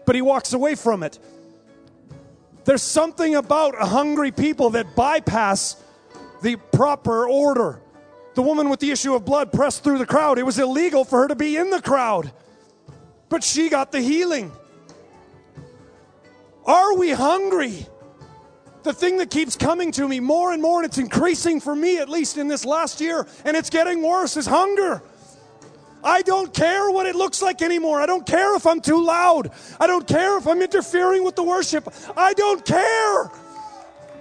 But 0.06 0.16
he 0.16 0.22
walks 0.22 0.52
away 0.52 0.74
from 0.74 1.04
it. 1.04 1.20
There's 2.64 2.82
something 2.82 3.36
about 3.36 3.76
hungry 3.76 4.32
people 4.32 4.70
that 4.70 4.96
bypass 4.96 5.76
the 6.42 6.56
proper 6.56 7.28
order. 7.28 7.80
The 8.34 8.42
woman 8.42 8.70
with 8.70 8.80
the 8.80 8.90
issue 8.90 9.14
of 9.14 9.24
blood 9.24 9.52
pressed 9.52 9.84
through 9.84 9.98
the 9.98 10.04
crowd. 10.04 10.36
It 10.36 10.42
was 10.44 10.58
illegal 10.58 11.04
for 11.04 11.20
her 11.20 11.28
to 11.28 11.36
be 11.36 11.56
in 11.56 11.70
the 11.70 11.80
crowd. 11.80 12.32
But 13.28 13.44
she 13.44 13.68
got 13.68 13.92
the 13.92 14.00
healing. 14.00 14.50
Are 16.64 16.96
we 16.96 17.10
hungry? 17.10 17.86
The 18.86 18.92
thing 18.92 19.16
that 19.16 19.32
keeps 19.32 19.56
coming 19.56 19.90
to 19.92 20.06
me 20.06 20.20
more 20.20 20.52
and 20.52 20.62
more, 20.62 20.78
and 20.78 20.86
it's 20.86 20.98
increasing 20.98 21.58
for 21.58 21.74
me 21.74 21.98
at 21.98 22.08
least 22.08 22.38
in 22.38 22.46
this 22.46 22.64
last 22.64 23.00
year, 23.00 23.26
and 23.44 23.56
it's 23.56 23.68
getting 23.68 24.00
worse, 24.00 24.36
is 24.36 24.46
hunger. 24.46 25.02
I 26.04 26.22
don't 26.22 26.54
care 26.54 26.88
what 26.92 27.04
it 27.04 27.16
looks 27.16 27.42
like 27.42 27.62
anymore. 27.62 28.00
I 28.00 28.06
don't 28.06 28.24
care 28.24 28.54
if 28.54 28.64
I'm 28.64 28.80
too 28.80 29.04
loud. 29.04 29.50
I 29.80 29.88
don't 29.88 30.06
care 30.06 30.38
if 30.38 30.46
I'm 30.46 30.62
interfering 30.62 31.24
with 31.24 31.34
the 31.34 31.42
worship. 31.42 31.92
I 32.16 32.32
don't 32.34 32.64
care. 32.64 33.28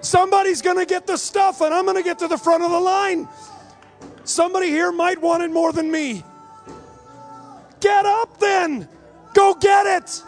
Somebody's 0.02 0.64
going 0.64 0.80
to 0.80 0.88
get 0.88 1.06
the 1.06 1.18
stuff, 1.18 1.62
and 1.62 1.72
I'm 1.72 1.86
going 1.86 1.98
to 1.98 2.04
get 2.04 2.18
to 2.20 2.28
the 2.28 2.38
front 2.38 2.64
of 2.64 2.72
the 2.72 2.80
line. 2.80 3.28
Somebody 4.24 4.70
here 4.72 4.92
might 4.92 5.22
want 5.22 5.44
it 5.44 5.52
more 5.52 5.74
than 5.74 5.92
me. 5.92 6.24
Get 7.82 8.08
up 8.08 8.40
then. 8.40 8.88
Go 9.36 9.54
get 9.54 9.86
it. 9.86 10.24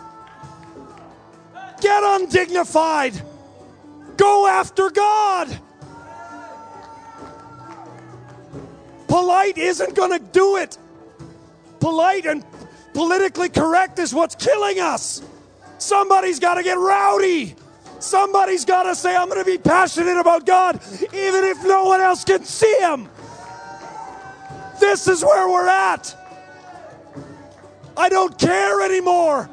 Get 1.82 2.04
undignified. 2.04 3.19
Go 4.17 4.47
after 4.47 4.89
God. 4.89 5.60
Polite 9.08 9.58
isn't 9.58 9.95
going 9.95 10.12
to 10.12 10.19
do 10.19 10.58
it. 10.58 10.77
Polite 11.80 12.25
and 12.25 12.43
politically 12.93 13.49
correct 13.49 13.99
is 13.99 14.13
what's 14.13 14.36
killing 14.36 14.80
us. 14.80 15.21
Somebody's 15.77 16.39
got 16.39 16.56
to 16.56 16.63
get 16.63 16.77
rowdy. 16.77 17.56
Somebody's 17.99 18.65
got 18.65 18.84
to 18.84 18.95
say, 18.95 19.15
I'm 19.15 19.30
going 19.30 19.43
to 19.43 19.45
be 19.45 19.58
passionate 19.58 20.17
about 20.19 20.45
God, 20.45 20.82
even 21.01 21.43
if 21.43 21.63
no 21.63 21.86
one 21.86 22.01
else 22.01 22.23
can 22.23 22.43
see 22.43 22.80
Him. 22.80 23.10
This 24.80 25.08
is 25.08 25.23
where 25.23 25.47
we're 25.47 25.67
at. 25.67 26.15
I 27.95 28.10
don't 28.10 28.38
care 28.38 28.82
anymore. 28.82 29.49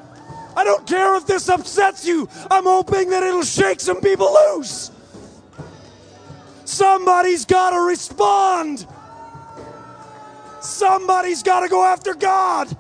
I 0.57 0.65
don't 0.65 0.87
care 0.87 1.17
if 1.17 1.27
this 1.27 1.49
upsets 1.49 2.07
you. 2.07 2.29
I'm 2.51 2.65
hoping 2.65 3.11
that 3.11 3.23
it'll 3.23 3.43
shake 3.43 3.81
some 3.81 4.01
people 4.01 4.33
loose. 4.33 4.91
Somebody's 6.65 7.45
got 7.45 7.71
to 7.71 7.81
respond. 7.81 8.87
Somebody's 10.61 11.43
got 11.43 11.61
to 11.61 11.69
go 11.69 11.85
after 11.85 12.15
God. 12.15 12.75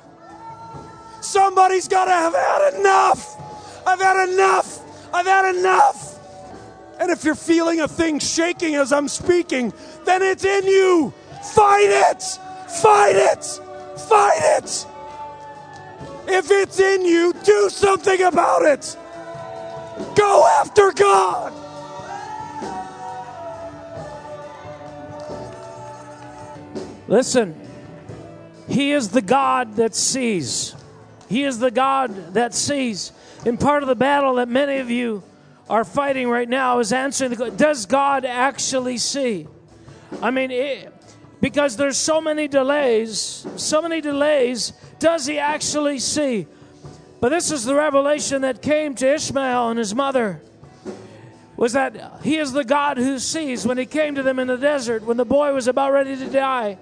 Somebody's 1.20 1.88
got 1.88 2.06
to 2.06 2.10
have 2.10 2.34
had 2.34 2.74
enough. 2.74 3.84
I've 3.87 4.00
had 4.00 4.28
enough. 4.28 4.80
I've 5.12 5.26
had 5.26 5.54
enough. 5.54 6.18
And 7.00 7.10
if 7.10 7.24
you're 7.24 7.34
feeling 7.34 7.80
a 7.80 7.88
thing 7.88 8.18
shaking 8.18 8.76
as 8.76 8.92
I'm 8.92 9.08
speaking, 9.08 9.72
then 10.04 10.22
it's 10.22 10.44
in 10.44 10.64
you. 10.64 11.12
Fight 11.54 11.88
it. 11.90 12.22
Fight 12.70 13.16
it. 13.16 13.44
Fight 14.00 14.58
it. 14.58 14.87
If 16.26 16.50
it's 16.50 16.80
in 16.80 17.04
you, 17.04 17.32
do 17.44 17.68
something 17.68 18.22
about 18.22 18.62
it. 18.62 18.96
Go 20.16 20.46
after 20.60 20.90
God. 20.92 21.52
Listen, 27.06 27.54
He 28.68 28.92
is 28.92 29.10
the 29.10 29.22
God 29.22 29.76
that 29.76 29.94
sees. 29.94 30.74
He 31.28 31.44
is 31.44 31.58
the 31.58 31.70
God 31.70 32.34
that 32.34 32.54
sees. 32.54 33.12
And 33.44 33.60
part 33.60 33.82
of 33.82 33.88
the 33.88 33.94
battle 33.94 34.37
that 34.37 34.48
many 34.48 34.78
of 34.78 34.90
you 34.90 35.22
are 35.68 35.84
fighting 35.84 36.28
right 36.28 36.48
now 36.48 36.78
is 36.78 36.92
answering 36.92 37.32
the 37.32 37.50
does 37.50 37.87
God 37.87 38.24
actually 38.24 38.98
see? 38.98 39.46
I 40.22 40.30
mean, 40.30 40.50
it, 40.50 40.92
because 41.40 41.76
there's 41.76 41.96
so 41.96 42.20
many 42.20 42.48
delays, 42.48 43.46
so 43.56 43.82
many 43.82 44.00
delays 44.00 44.72
does 44.98 45.26
he 45.26 45.38
actually 45.38 45.98
see? 45.98 46.46
But 47.20 47.30
this 47.30 47.50
is 47.50 47.64
the 47.64 47.74
revelation 47.74 48.42
that 48.42 48.61
came 48.61 48.94
to 48.96 49.14
Ishmael 49.14 49.70
and 49.70 49.78
his 49.78 49.94
mother 49.94 50.42
was 51.57 51.72
that 51.72 52.20
he 52.22 52.37
is 52.37 52.52
the 52.52 52.64
God 52.64 52.98
who 52.98 53.18
sees 53.18 53.66
when 53.66 53.78
he 53.78 53.87
came 53.87 54.16
to 54.16 54.22
them 54.22 54.38
in 54.38 54.48
the 54.48 54.57
desert 54.57 55.04
when 55.04 55.16
the 55.16 55.24
boy 55.24 55.54
was 55.54 55.68
about 55.68 55.92
ready 55.92 56.16
to 56.16 56.26
die. 56.26 56.78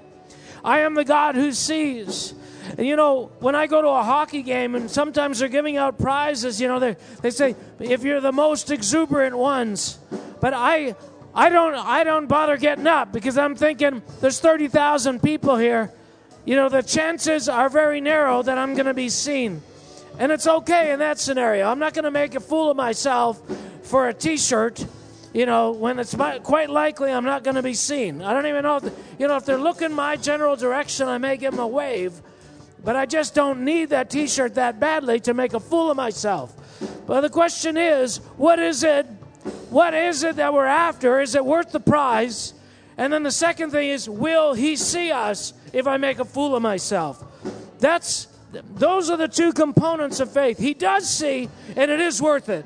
I 0.65 0.81
am 0.81 0.95
the 0.95 1.05
God 1.05 1.35
who 1.35 1.53
sees. 1.53 2.35
And 2.79 2.87
you 2.87 2.97
know, 2.97 3.31
when 3.41 3.55
I 3.55 3.67
go 3.67 3.83
to 3.83 3.89
a 3.89 4.03
hockey 4.03 4.43
game 4.43 4.75
and 4.75 4.91
sometimes 4.91 5.39
they're 5.39 5.49
giving 5.49 5.77
out 5.77 5.99
prizes, 5.99 6.61
you 6.61 6.69
know, 6.69 6.79
they, 6.79 6.97
they 7.21 7.31
say, 7.31 7.55
if 7.79 8.03
you're 8.03 8.21
the 8.21 8.33
most 8.33 8.71
exuberant 8.71 9.37
ones. 9.37 9.99
But 10.41 10.55
I 10.55 10.97
I 11.35 11.49
don't 11.49 11.75
I 11.75 12.05
don't 12.05 12.27
bother 12.27 12.57
getting 12.57 12.87
up 12.87 13.13
because 13.13 13.39
I'm 13.39 13.55
thinking 13.55 14.03
there's 14.21 14.41
30,000 14.41 15.23
people 15.23 15.57
here 15.57 15.93
you 16.45 16.57
know, 16.57 16.69
the 16.69 16.83
chances 16.83 17.49
are 17.49 17.69
very 17.69 18.01
narrow 18.01 18.43
that 18.43 18.59
I'm 18.59 18.75
going 18.75 18.87
to 18.87 18.95
be 18.95 19.09
seen. 19.09 19.63
And 20.19 20.31
it's 20.31 20.47
okay 20.47 20.93
in 20.93 20.99
that 20.99 21.19
scenario. 21.19 21.69
I'm 21.69 21.79
not 21.79 21.95
going 21.95 22.05
to 22.05 22.11
make 22.11 22.35
a 22.35 22.41
fool 22.41 22.71
of 22.71 22.77
myself 22.77 23.41
for 23.83 24.09
a 24.09 24.15
t 24.15 24.37
shirt, 24.37 24.85
you 25.33 25.47
know, 25.47 25.71
when 25.73 25.99
it's 25.99 26.15
quite 26.15 26.71
likely 26.71 27.11
I'm 27.11 27.25
not 27.25 27.45
going 27.45 27.55
to 27.55 27.63
be 27.63 27.75
seen. 27.75 28.23
I 28.23 28.33
don't 28.35 28.47
even 28.47 28.63
know 28.63 28.77
if, 28.77 28.93
you 29.19 29.29
know, 29.29 29.37
if 29.37 29.45
they're 29.45 29.59
looking 29.59 29.93
my 29.93 30.17
general 30.17 30.57
direction, 30.57 31.09
I 31.09 31.19
may 31.19 31.37
give 31.37 31.53
them 31.53 31.61
a 31.61 31.67
wave. 31.67 32.21
But 32.85 32.97
I 32.97 33.07
just 33.07 33.35
don't 33.35 33.65
need 33.65 33.91
that 33.91 34.11
t 34.11 34.27
shirt 34.27 34.57
that 34.57 34.81
badly 34.81 35.21
to 35.21 35.35
make 35.35 35.55
a 35.55 35.61
fool 35.61 35.91
of 35.91 35.97
myself. 35.97 36.55
But 37.07 37.21
the 37.21 37.31
question 37.31 37.77
is, 37.77 38.19
what 38.37 38.59
is 38.59 38.83
it? 38.83 39.07
What 39.71 39.95
is 39.95 40.25
it 40.25 40.37
that 40.37 40.53
we're 40.53 40.67
after? 40.67 41.21
Is 41.21 41.35
it 41.35 41.45
worth 41.45 41.73
the 41.73 41.81
prize? 41.81 42.55
And 43.03 43.13
then 43.13 43.25
the 43.25 43.33
second 43.33 43.73
thing 43.73 43.89
is, 43.89 44.09
will 44.09 44.55
he 44.55 44.77
see 44.77 45.11
us 45.11 45.55
if 45.73 45.89
I 45.89 45.97
make 45.97 46.21
a 46.21 46.25
fool 46.25 46.55
of 46.55 46.63
myself? 46.63 47.21
That's 47.81 48.29
those 48.77 49.11
are 49.11 49.17
the 49.17 49.27
two 49.27 49.53
components 49.53 50.21
of 50.21 50.31
faith. 50.31 50.57
He 50.57 50.73
does 50.73 51.11
see, 51.11 51.49
and 51.75 51.91
it 51.91 51.99
is 51.99 52.23
worth 52.23 52.49
it. 52.49 52.65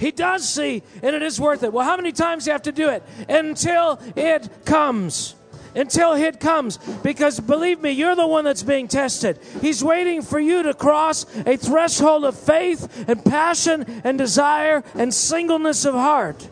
He 0.00 0.10
does 0.10 0.48
see, 0.48 0.82
and 1.00 1.14
it 1.14 1.22
is 1.22 1.40
worth 1.40 1.62
it. 1.62 1.72
Well, 1.72 1.84
how 1.84 1.94
many 1.94 2.10
times 2.10 2.42
do 2.42 2.48
you 2.48 2.52
have 2.54 2.62
to 2.62 2.72
do 2.72 2.88
it? 2.88 3.04
Until 3.28 4.00
it 4.16 4.50
comes. 4.64 5.36
Until 5.76 6.14
it 6.14 6.40
comes. 6.40 6.78
Because 7.04 7.38
believe 7.38 7.80
me, 7.80 7.92
you're 7.92 8.16
the 8.16 8.26
one 8.26 8.42
that's 8.42 8.64
being 8.64 8.88
tested. 8.88 9.38
He's 9.60 9.84
waiting 9.84 10.22
for 10.22 10.40
you 10.40 10.64
to 10.64 10.74
cross 10.74 11.24
a 11.46 11.56
threshold 11.56 12.24
of 12.24 12.36
faith 12.36 13.08
and 13.08 13.24
passion 13.24 14.02
and 14.02 14.18
desire 14.18 14.82
and 14.96 15.14
singleness 15.14 15.84
of 15.84 15.94
heart. 15.94 16.48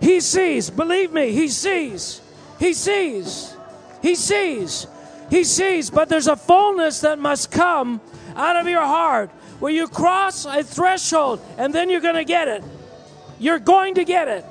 He 0.00 0.20
sees, 0.20 0.70
believe 0.70 1.12
me, 1.12 1.32
he 1.32 1.48
sees. 1.48 2.20
He 2.58 2.72
sees. 2.72 3.54
He 4.02 4.14
sees. 4.14 4.86
He 5.30 5.44
sees, 5.44 5.90
but 5.90 6.08
there's 6.08 6.28
a 6.28 6.36
fullness 6.36 7.00
that 7.02 7.18
must 7.18 7.50
come 7.50 8.00
out 8.36 8.56
of 8.56 8.66
your 8.66 8.84
heart 8.84 9.30
where 9.60 9.72
you 9.72 9.88
cross 9.88 10.46
a 10.46 10.62
threshold 10.62 11.40
and 11.58 11.74
then 11.74 11.90
you're 11.90 12.00
going 12.00 12.14
to 12.14 12.24
get 12.24 12.48
it. 12.48 12.64
You're 13.38 13.58
going 13.58 13.94
to 13.94 14.04
get 14.04 14.28
it. 14.28 14.44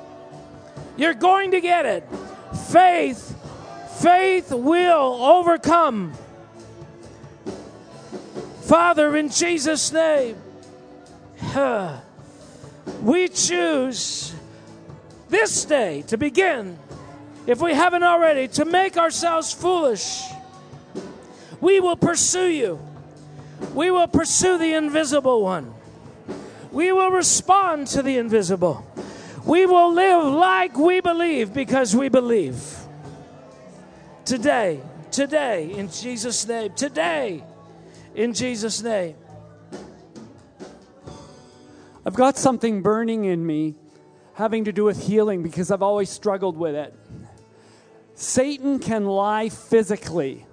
You're 0.97 1.13
going 1.13 1.51
to 1.51 1.61
get 1.61 1.85
it. 1.85 2.03
Faith, 2.69 3.35
faith 4.01 4.51
will 4.51 5.23
overcome. 5.23 6.13
Father, 8.61 9.15
in 9.15 9.29
Jesus' 9.29 9.91
name, 9.93 10.35
we 13.01 13.29
choose 13.29 14.33
this 15.29 15.65
day 15.65 16.03
to 16.03 16.17
begin, 16.17 16.77
if 17.45 17.61
we 17.61 17.73
haven't 17.73 18.03
already, 18.03 18.47
to 18.49 18.65
make 18.65 18.97
ourselves 18.97 19.53
foolish. 19.53 20.23
We 21.59 21.79
will 21.79 21.95
pursue 21.95 22.47
you. 22.47 22.79
We 23.73 23.91
will 23.91 24.07
pursue 24.07 24.57
the 24.57 24.73
invisible 24.73 25.41
one. 25.41 25.73
We 26.71 26.91
will 26.91 27.09
respond 27.09 27.87
to 27.87 28.03
the 28.03 28.17
invisible. 28.17 28.85
We 29.45 29.65
will 29.65 29.93
live 29.93 30.25
like 30.33 30.77
we 30.77 30.99
believe 30.99 31.53
because 31.53 31.95
we 31.95 32.09
believe. 32.09 32.61
Today, 34.25 34.81
today, 35.09 35.71
in 35.71 35.89
Jesus' 35.89 36.45
name, 36.47 36.73
today, 36.73 37.43
in 38.13 38.33
Jesus' 38.33 38.83
name. 38.83 39.15
I've 42.05 42.15
got 42.15 42.37
something 42.37 42.81
burning 42.81 43.25
in 43.25 43.45
me 43.45 43.75
having 44.37 44.65
to 44.65 44.71
do 44.71 44.83
with 44.83 45.07
healing 45.07 45.41
because 45.41 45.71
I've 45.71 45.81
always 45.81 46.11
struggled 46.11 46.57
with 46.57 46.75
it. 46.75 46.93
Satan 48.13 48.77
can 48.77 49.05
lie 49.05 49.49
physically. 49.49 50.45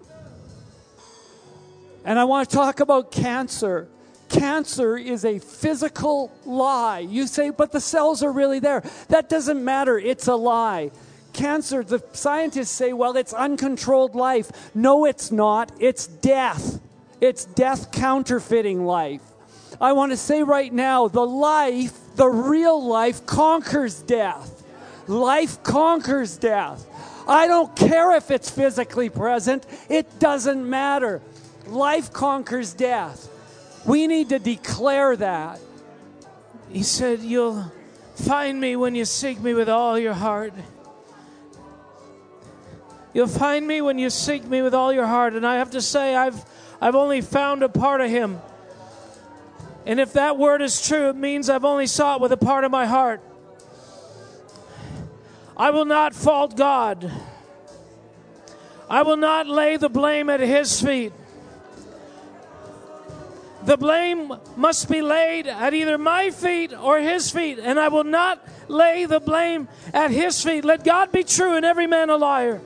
And 2.02 2.18
I 2.18 2.24
want 2.24 2.48
to 2.48 2.56
talk 2.56 2.80
about 2.80 3.12
cancer. 3.12 3.88
Cancer 4.30 4.96
is 4.96 5.26
a 5.26 5.38
physical 5.38 6.32
lie. 6.46 7.00
You 7.00 7.26
say, 7.26 7.50
but 7.50 7.72
the 7.72 7.80
cells 7.80 8.22
are 8.22 8.32
really 8.32 8.58
there. 8.58 8.82
That 9.08 9.28
doesn't 9.28 9.62
matter. 9.62 9.98
It's 9.98 10.28
a 10.28 10.34
lie. 10.34 10.90
Cancer, 11.34 11.84
the 11.84 12.02
scientists 12.14 12.70
say, 12.70 12.94
well, 12.94 13.18
it's 13.18 13.34
uncontrolled 13.34 14.14
life. 14.14 14.74
No, 14.74 15.04
it's 15.04 15.30
not. 15.30 15.70
It's 15.78 16.06
death. 16.06 16.80
It's 17.20 17.44
death 17.44 17.92
counterfeiting 17.92 18.86
life. 18.86 19.20
I 19.80 19.92
want 19.92 20.12
to 20.12 20.16
say 20.16 20.42
right 20.42 20.72
now 20.72 21.08
the 21.08 21.26
life 21.26 21.98
the 22.16 22.28
real 22.28 22.84
life 22.84 23.26
conquers 23.26 24.00
death. 24.02 24.62
Life 25.08 25.62
conquers 25.62 26.36
death. 26.36 26.86
I 27.26 27.46
don't 27.46 27.74
care 27.74 28.16
if 28.16 28.30
it's 28.30 28.50
physically 28.50 29.08
present, 29.08 29.66
it 29.88 30.18
doesn't 30.18 30.68
matter. 30.68 31.20
Life 31.66 32.12
conquers 32.12 32.74
death. 32.74 33.28
We 33.86 34.06
need 34.06 34.28
to 34.30 34.38
declare 34.38 35.16
that. 35.16 35.60
He 36.70 36.82
said, 36.82 37.20
You'll 37.20 37.72
find 38.14 38.60
me 38.60 38.76
when 38.76 38.94
you 38.94 39.04
seek 39.04 39.40
me 39.40 39.54
with 39.54 39.68
all 39.68 39.98
your 39.98 40.14
heart. 40.14 40.52
You'll 43.12 43.26
find 43.28 43.66
me 43.66 43.80
when 43.80 43.98
you 43.98 44.10
seek 44.10 44.44
me 44.44 44.60
with 44.60 44.74
all 44.74 44.92
your 44.92 45.06
heart. 45.06 45.34
And 45.34 45.46
I 45.46 45.56
have 45.56 45.70
to 45.70 45.80
say, 45.80 46.16
I've, 46.16 46.44
I've 46.80 46.96
only 46.96 47.20
found 47.20 47.62
a 47.62 47.68
part 47.68 48.00
of 48.00 48.10
him. 48.10 48.40
And 49.86 50.00
if 50.00 50.14
that 50.14 50.38
word 50.38 50.62
is 50.62 50.86
true, 50.86 51.10
it 51.10 51.16
means 51.16 51.50
I've 51.50 51.64
only 51.64 51.86
sought 51.86 52.20
with 52.20 52.32
a 52.32 52.36
part 52.36 52.64
of 52.64 52.70
my 52.70 52.86
heart. 52.86 53.20
I 55.56 55.70
will 55.70 55.84
not 55.84 56.14
fault 56.14 56.56
God. 56.56 57.10
I 58.88 59.02
will 59.02 59.16
not 59.16 59.46
lay 59.46 59.76
the 59.76 59.88
blame 59.88 60.30
at 60.30 60.40
His 60.40 60.80
feet. 60.80 61.12
The 63.64 63.76
blame 63.76 64.32
must 64.56 64.90
be 64.90 65.00
laid 65.00 65.46
at 65.46 65.72
either 65.72 65.96
my 65.96 66.30
feet 66.30 66.72
or 66.72 66.98
His 66.98 67.30
feet, 67.30 67.58
and 67.58 67.78
I 67.78 67.88
will 67.88 68.04
not 68.04 68.46
lay 68.68 69.06
the 69.06 69.20
blame 69.20 69.68
at 69.92 70.10
His 70.10 70.42
feet. 70.42 70.64
Let 70.64 70.84
God 70.84 71.12
be 71.12 71.24
true 71.24 71.56
and 71.56 71.64
every 71.64 71.86
man 71.86 72.10
a 72.10 72.16
liar. 72.16 72.60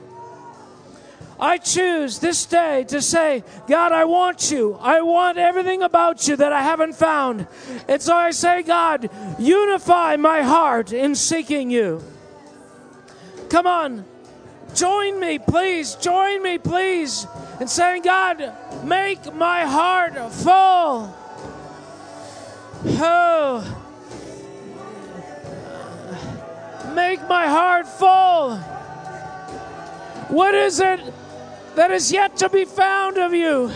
I 1.39 1.57
choose 1.57 2.19
this 2.19 2.45
day 2.45 2.83
to 2.89 3.01
say, 3.01 3.43
God, 3.67 3.93
I 3.93 4.03
want 4.03 4.51
you. 4.51 4.77
I 4.81 5.01
want 5.01 5.37
everything 5.37 5.81
about 5.81 6.27
you 6.27 6.35
that 6.35 6.51
I 6.51 6.61
haven't 6.61 6.95
found. 6.95 7.47
And 7.87 8.01
so 8.01 8.13
I 8.13 8.31
say, 8.31 8.61
God, 8.61 9.09
unify 9.39 10.17
my 10.17 10.41
heart 10.41 10.91
in 10.91 11.15
seeking 11.15 11.71
you. 11.71 12.03
Come 13.49 13.67
on, 13.67 14.05
join 14.75 15.19
me, 15.19 15.39
please. 15.39 15.95
Join 15.95 16.43
me, 16.43 16.57
please, 16.57 17.25
in 17.61 17.67
saying, 17.67 18.03
God, 18.03 18.53
make 18.83 19.33
my 19.33 19.65
heart 19.65 20.13
full. 20.33 21.15
Oh, 23.01 23.75
make 26.93 27.21
my 27.29 27.47
heart 27.47 27.87
full. 27.87 28.57
What 30.27 30.53
is 30.53 30.79
it 30.79 30.99
that 31.79 31.91
is 31.91 32.11
yet 32.11 32.35
to 32.35 32.49
be 32.49 32.65
found 32.65 33.17
of 33.17 33.33
you? 33.33 33.69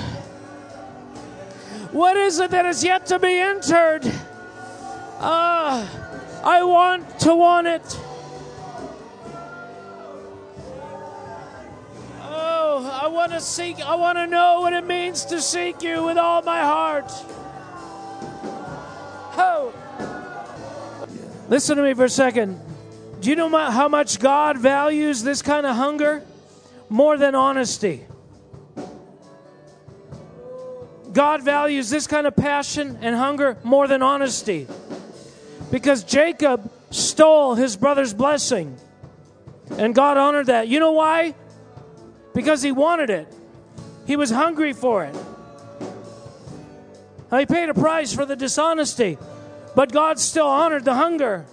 What 1.94 2.18
is 2.18 2.38
it 2.38 2.52
that 2.52 2.66
is 2.66 2.84
yet 2.84 3.06
to 3.06 3.18
be 3.18 3.40
entered? 3.40 4.02
Ah, 5.22 5.88
uh, 5.88 6.46
I 6.46 6.64
want 6.64 7.20
to 7.22 7.34
want 7.34 7.68
it. 7.68 7.82
Oh, 12.24 13.00
I 13.02 13.08
want 13.08 13.32
to 13.32 13.40
seek, 13.40 13.80
I 13.80 13.96
want 13.96 14.18
to 14.18 14.28
know 14.28 14.60
what 14.60 14.74
it 14.74 14.86
means 14.86 15.24
to 15.28 15.40
seek 15.40 15.82
you 15.82 16.04
with 16.04 16.18
all 16.18 16.42
my 16.42 16.60
heart. 16.60 17.10
Oh. 19.38 19.74
Listen 21.48 21.78
to 21.78 21.84
me 21.84 21.94
for 21.94 22.04
a 22.04 22.10
second. 22.10 22.60
Do 23.22 23.30
you 23.30 23.38
know 23.38 23.48
how 23.48 23.88
much 23.88 24.20
God 24.20 24.58
values 24.58 25.24
this 25.24 25.42
kind 25.42 25.66
of 25.66 25.78
hunger? 25.78 26.22
More 26.94 27.18
than 27.18 27.34
honesty. 27.34 28.06
God 31.12 31.42
values 31.42 31.90
this 31.90 32.06
kind 32.06 32.28
of 32.28 32.36
passion 32.36 33.00
and 33.02 33.16
hunger 33.16 33.58
more 33.64 33.88
than 33.88 34.04
honesty. 34.04 34.68
Because 35.72 36.04
Jacob 36.04 36.72
stole 36.92 37.56
his 37.56 37.76
brother's 37.76 38.14
blessing. 38.14 38.78
And 39.72 39.96
God 39.96 40.18
honored 40.18 40.46
that. 40.46 40.68
You 40.68 40.80
know 40.80 40.92
why? 40.92 41.34
Because 42.36 42.62
he 42.62 42.72
wanted 42.72 43.10
it, 43.10 43.28
he 44.06 44.16
was 44.16 44.30
hungry 44.30 44.74
for 44.74 45.04
it. 45.04 45.16
Now, 47.32 47.40
he 47.40 47.48
paid 47.48 47.70
a 47.70 47.74
price 47.74 48.14
for 48.14 48.24
the 48.24 48.36
dishonesty, 48.36 49.18
but 49.74 49.92
God 49.92 50.20
still 50.20 50.46
honored 50.46 50.86
the 50.86 50.94
hunger. 50.94 51.48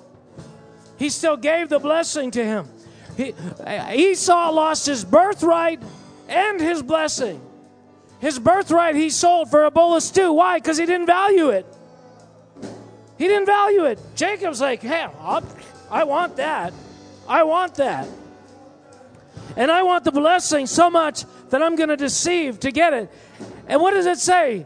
He 0.99 1.09
still 1.09 1.39
gave 1.39 1.71
the 1.71 1.79
blessing 1.79 2.31
to 2.33 2.45
him. 2.45 2.69
He, 3.21 3.35
Esau 4.11 4.51
lost 4.51 4.87
his 4.87 5.05
birthright 5.05 5.83
and 6.27 6.59
his 6.59 6.83
blessing. 6.83 7.39
His 8.19 8.39
birthright 8.39 8.95
he 8.95 9.11
sold 9.11 9.51
for 9.51 9.65
a 9.65 9.71
bowl 9.71 9.95
of 9.95 10.03
stew. 10.03 10.33
Why? 10.33 10.59
Because 10.59 10.79
he 10.79 10.87
didn't 10.87 11.07
value 11.07 11.51
it. 11.51 11.67
He 13.19 13.27
didn't 13.29 13.45
value 13.45 13.85
it. 13.85 13.99
Jacob's 14.15 14.63
like, 14.63 14.81
hey, 14.81 15.07
I'll, 15.19 15.45
I 15.91 16.05
want 16.05 16.37
that. 16.37 16.73
I 17.29 17.43
want 17.43 17.75
that. 17.75 18.09
And 19.55 19.71
I 19.71 19.83
want 19.83 20.05
the 20.05 20.13
blessing 20.13 20.67
so 20.67 20.89
much 20.89 21.25
that 21.51 21.63
I'm 21.63 21.77
going 21.77 21.91
to 21.91 21.99
deceive 21.99 22.61
to 22.61 22.71
get 22.71 22.95
it. 22.95 23.11
And 23.69 23.83
what 23.83 23.93
does 23.93 24.07
it 24.07 24.19
say? 24.19 24.65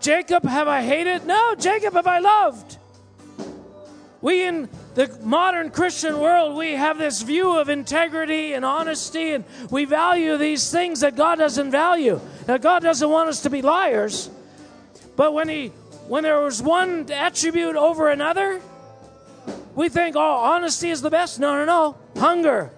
Jacob 0.00 0.44
have 0.44 0.66
I 0.66 0.82
hated? 0.82 1.26
No, 1.26 1.54
Jacob 1.54 1.94
have 1.94 2.08
I 2.08 2.18
loved. 2.18 2.78
We 4.20 4.42
in 4.42 4.68
the 4.98 5.16
modern 5.22 5.70
Christian 5.70 6.18
world, 6.18 6.56
we 6.56 6.72
have 6.72 6.98
this 6.98 7.22
view 7.22 7.56
of 7.56 7.68
integrity 7.68 8.54
and 8.54 8.64
honesty, 8.64 9.30
and 9.30 9.44
we 9.70 9.84
value 9.84 10.36
these 10.36 10.72
things 10.72 10.98
that 11.00 11.14
God 11.14 11.38
doesn't 11.38 11.70
value. 11.70 12.20
That 12.46 12.62
God 12.62 12.82
doesn't 12.82 13.08
want 13.08 13.28
us 13.28 13.42
to 13.42 13.50
be 13.50 13.62
liars. 13.62 14.28
But 15.14 15.34
when 15.34 15.48
He 15.48 15.68
when 16.08 16.24
there 16.24 16.40
was 16.40 16.60
one 16.60 17.08
attribute 17.12 17.76
over 17.76 18.08
another, 18.08 18.60
we 19.76 19.88
think, 19.88 20.16
oh, 20.16 20.20
honesty 20.20 20.90
is 20.90 21.00
the 21.00 21.10
best. 21.10 21.38
No, 21.38 21.54
no, 21.54 21.64
no. 21.64 22.20
Hunger, 22.20 22.72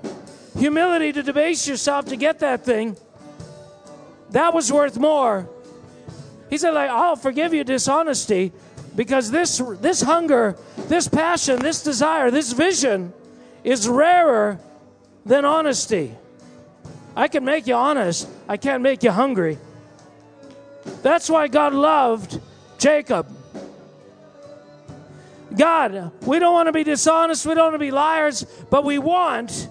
humility 0.58 1.14
to 1.14 1.22
debase 1.22 1.66
yourself 1.66 2.04
to 2.06 2.16
get 2.16 2.40
that 2.40 2.66
thing, 2.66 2.98
that 4.32 4.52
was 4.52 4.70
worth 4.70 4.98
more. 4.98 5.48
He 6.50 6.58
said, 6.58 6.74
like, 6.74 6.90
I'll 6.90 7.16
forgive 7.16 7.54
you 7.54 7.64
dishonesty 7.64 8.52
because 9.00 9.30
this 9.30 9.62
this 9.80 10.02
hunger, 10.02 10.58
this 10.76 11.08
passion, 11.08 11.58
this 11.58 11.82
desire, 11.82 12.30
this 12.30 12.52
vision 12.52 13.14
is 13.64 13.88
rarer 13.88 14.58
than 15.24 15.46
honesty. 15.46 16.14
I 17.16 17.28
can 17.28 17.42
make 17.42 17.66
you 17.66 17.76
honest, 17.76 18.28
I 18.46 18.58
can't 18.58 18.82
make 18.82 19.02
you 19.02 19.10
hungry. 19.10 19.56
That's 21.00 21.30
why 21.30 21.48
God 21.48 21.72
loved 21.72 22.42
Jacob. 22.76 23.26
God, 25.56 26.12
we 26.26 26.38
don't 26.38 26.52
want 26.52 26.66
to 26.66 26.72
be 26.72 26.84
dishonest, 26.84 27.46
we 27.46 27.54
don't 27.54 27.72
want 27.72 27.76
to 27.76 27.78
be 27.78 27.90
liars, 27.90 28.44
but 28.68 28.84
we 28.84 28.98
want 28.98 29.70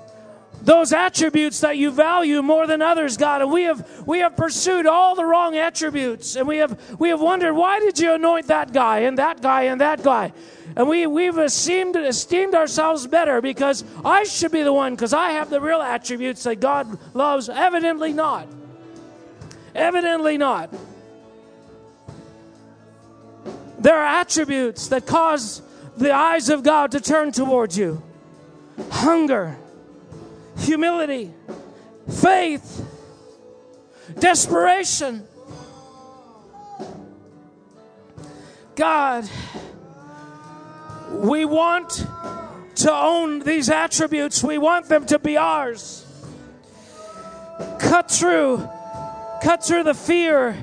those 0.69 0.93
attributes 0.93 1.61
that 1.61 1.77
you 1.77 1.89
value 1.89 2.43
more 2.43 2.67
than 2.67 2.79
others, 2.79 3.17
God. 3.17 3.41
And 3.41 3.51
we 3.51 3.63
have 3.63 4.05
we 4.05 4.19
have 4.19 4.37
pursued 4.37 4.85
all 4.85 5.15
the 5.15 5.25
wrong 5.25 5.57
attributes, 5.57 6.35
and 6.35 6.47
we 6.47 6.57
have 6.57 6.79
we 6.99 7.09
have 7.09 7.19
wondered 7.19 7.55
why 7.55 7.79
did 7.79 7.97
you 7.97 8.13
anoint 8.13 8.45
that 8.47 8.71
guy 8.71 8.99
and 8.99 9.17
that 9.17 9.41
guy 9.41 9.63
and 9.63 9.81
that 9.81 10.03
guy, 10.03 10.31
and 10.75 10.87
we 10.87 11.07
we've 11.07 11.39
esteemed 11.39 11.95
esteemed 11.95 12.53
ourselves 12.53 13.07
better 13.07 13.41
because 13.41 13.83
I 14.05 14.25
should 14.25 14.51
be 14.51 14.61
the 14.61 14.71
one 14.71 14.93
because 14.93 15.11
I 15.11 15.31
have 15.31 15.49
the 15.49 15.59
real 15.59 15.81
attributes 15.81 16.43
that 16.43 16.59
God 16.59 16.99
loves. 17.15 17.49
Evidently 17.49 18.13
not. 18.13 18.47
Evidently 19.73 20.37
not. 20.37 20.71
There 23.79 23.97
are 23.97 24.21
attributes 24.21 24.87
that 24.89 25.07
cause 25.07 25.63
the 25.97 26.11
eyes 26.13 26.49
of 26.49 26.61
God 26.61 26.91
to 26.91 27.01
turn 27.01 27.31
towards 27.31 27.75
you. 27.75 28.03
Hunger 28.91 29.57
humility, 30.59 31.33
faith, 32.09 32.85
desperation. 34.19 35.25
God, 38.75 39.29
we 41.11 41.45
want 41.45 42.05
to 42.75 42.93
own 42.93 43.39
these 43.39 43.69
attributes, 43.69 44.43
we 44.43 44.57
want 44.57 44.87
them 44.87 45.05
to 45.07 45.19
be 45.19 45.37
ours. 45.37 46.05
Cut 47.79 48.09
through, 48.09 48.67
cut 49.41 49.65
through 49.65 49.83
the 49.83 49.93
fear 49.93 50.57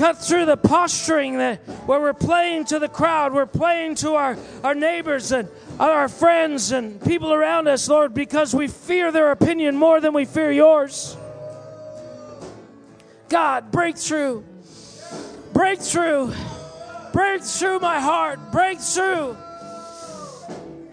cut 0.00 0.16
through 0.16 0.46
the 0.46 0.56
posturing 0.56 1.36
that 1.36 1.58
where 1.86 2.00
we're 2.00 2.14
playing 2.14 2.64
to 2.64 2.78
the 2.78 2.88
crowd, 2.88 3.34
we're 3.34 3.44
playing 3.44 3.94
to 3.94 4.14
our, 4.14 4.34
our 4.64 4.74
neighbors 4.74 5.30
and 5.30 5.46
our 5.78 6.08
friends 6.08 6.72
and 6.72 7.04
people 7.04 7.34
around 7.34 7.68
us, 7.68 7.86
Lord, 7.86 8.14
because 8.14 8.54
we 8.54 8.66
fear 8.66 9.12
their 9.12 9.30
opinion 9.30 9.76
more 9.76 10.00
than 10.00 10.14
we 10.14 10.24
fear 10.24 10.50
yours. 10.50 11.18
God, 13.28 13.70
break 13.70 13.98
through. 13.98 14.42
Break 15.52 15.78
through. 15.80 16.32
Break 17.12 17.42
through 17.42 17.80
my 17.80 18.00
heart. 18.00 18.40
Break 18.52 18.80
through. 18.80 19.36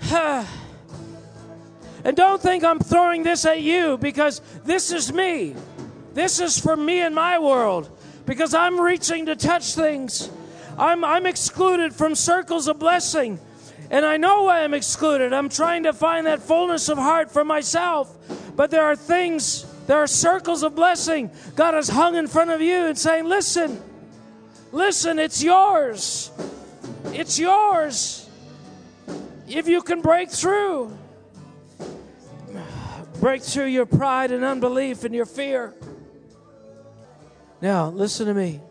and 0.12 0.46
don't 2.14 2.42
think 2.42 2.66
I'm 2.66 2.80
throwing 2.80 3.24
this 3.24 3.46
at 3.46 3.62
you 3.62 3.98
because 4.00 4.42
this 4.66 4.92
is 4.92 5.14
me. 5.14 5.56
This 6.14 6.42
is 6.42 6.60
for 6.60 6.76
me 6.76 7.00
and 7.00 7.16
my 7.16 7.40
world 7.40 7.97
because 8.28 8.54
I'm 8.54 8.80
reaching 8.80 9.26
to 9.26 9.36
touch 9.36 9.74
things. 9.74 10.30
I'm, 10.78 11.04
I'm 11.04 11.26
excluded 11.26 11.96
from 11.96 12.14
circles 12.14 12.68
of 12.68 12.78
blessing. 12.78 13.40
And 13.90 14.06
I 14.06 14.18
know 14.18 14.44
why 14.44 14.64
I'm 14.64 14.74
excluded. 14.74 15.32
I'm 15.32 15.50
trying 15.50 15.84
to 15.84 15.94
find 15.94 16.28
that 16.28 16.42
fullness 16.42 16.90
of 16.90 16.98
heart 16.98 17.32
for 17.32 17.46
myself. 17.46 18.14
But 18.56 18.70
there 18.70 18.84
are 18.84 18.98
things, 18.98 19.66
there 19.88 19.98
are 19.98 20.08
circles 20.08 20.62
of 20.62 20.76
blessing 20.76 21.32
God 21.56 21.74
has 21.74 21.88
hung 21.88 22.16
in 22.16 22.28
front 22.28 22.52
of 22.52 22.62
you 22.62 22.86
and 22.86 22.98
saying, 22.98 23.26
Listen, 23.26 23.82
listen, 24.74 25.20
it's 25.20 25.42
yours. 25.42 26.30
It's 27.06 27.40
yours. 27.40 28.30
If 29.48 29.70
you 29.70 29.82
can 29.82 30.02
break 30.02 30.30
through, 30.30 30.96
break 33.22 33.42
through 33.42 33.68
your 33.68 33.86
pride 33.86 34.32
and 34.32 34.44
unbelief 34.44 35.06
and 35.06 35.16
your 35.16 35.26
fear. 35.26 35.74
Now, 37.62 37.90
listen 37.90 38.28
to 38.28 38.34
me. 38.36 38.62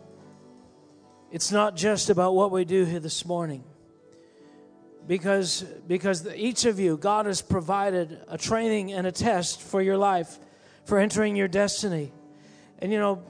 It's 1.29 1.51
not 1.51 1.75
just 1.75 2.09
about 2.09 2.35
what 2.35 2.51
we 2.51 2.63
do 2.63 2.85
here 2.85 3.01
this 3.01 3.25
morning. 3.25 3.63
Because, 5.05 5.61
because 5.87 6.25
each 6.35 6.65
of 6.65 6.79
you, 6.79 6.97
God 6.97 7.25
has 7.25 7.41
provided 7.41 8.21
a 8.29 8.37
training 8.37 8.93
and 8.93 9.05
a 9.05 9.11
test 9.11 9.61
for 9.61 9.81
your 9.81 9.97
life, 9.97 10.39
for 10.85 10.99
entering 10.99 11.35
your 11.35 11.49
destiny. 11.49 12.13
And 12.79 12.91
you 12.91 12.99
know, 12.99 13.23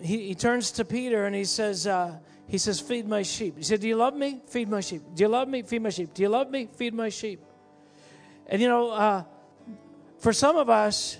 he, 0.00 0.28
he 0.28 0.34
turns 0.34 0.72
to 0.72 0.84
Peter 0.84 1.26
and 1.26 1.34
he 1.34 1.44
says, 1.44 1.86
uh, 1.86 2.18
he 2.46 2.56
says, 2.56 2.80
feed 2.80 3.06
my 3.06 3.22
sheep. 3.22 3.58
He 3.58 3.64
said, 3.64 3.80
do 3.80 3.88
you 3.88 3.96
love 3.96 4.14
me? 4.14 4.40
Feed 4.46 4.70
my 4.70 4.80
sheep. 4.80 5.02
Do 5.14 5.22
you 5.22 5.28
love 5.28 5.48
me? 5.48 5.62
Feed 5.62 5.82
my 5.82 5.90
sheep. 5.90 6.14
Do 6.14 6.22
you 6.22 6.30
love 6.30 6.50
me? 6.50 6.68
Feed 6.76 6.94
my 6.94 7.10
sheep. 7.10 7.40
And 8.46 8.62
you 8.62 8.68
know, 8.68 8.90
uh, 8.90 9.24
for 10.18 10.32
some 10.32 10.56
of 10.56 10.70
us, 10.70 11.18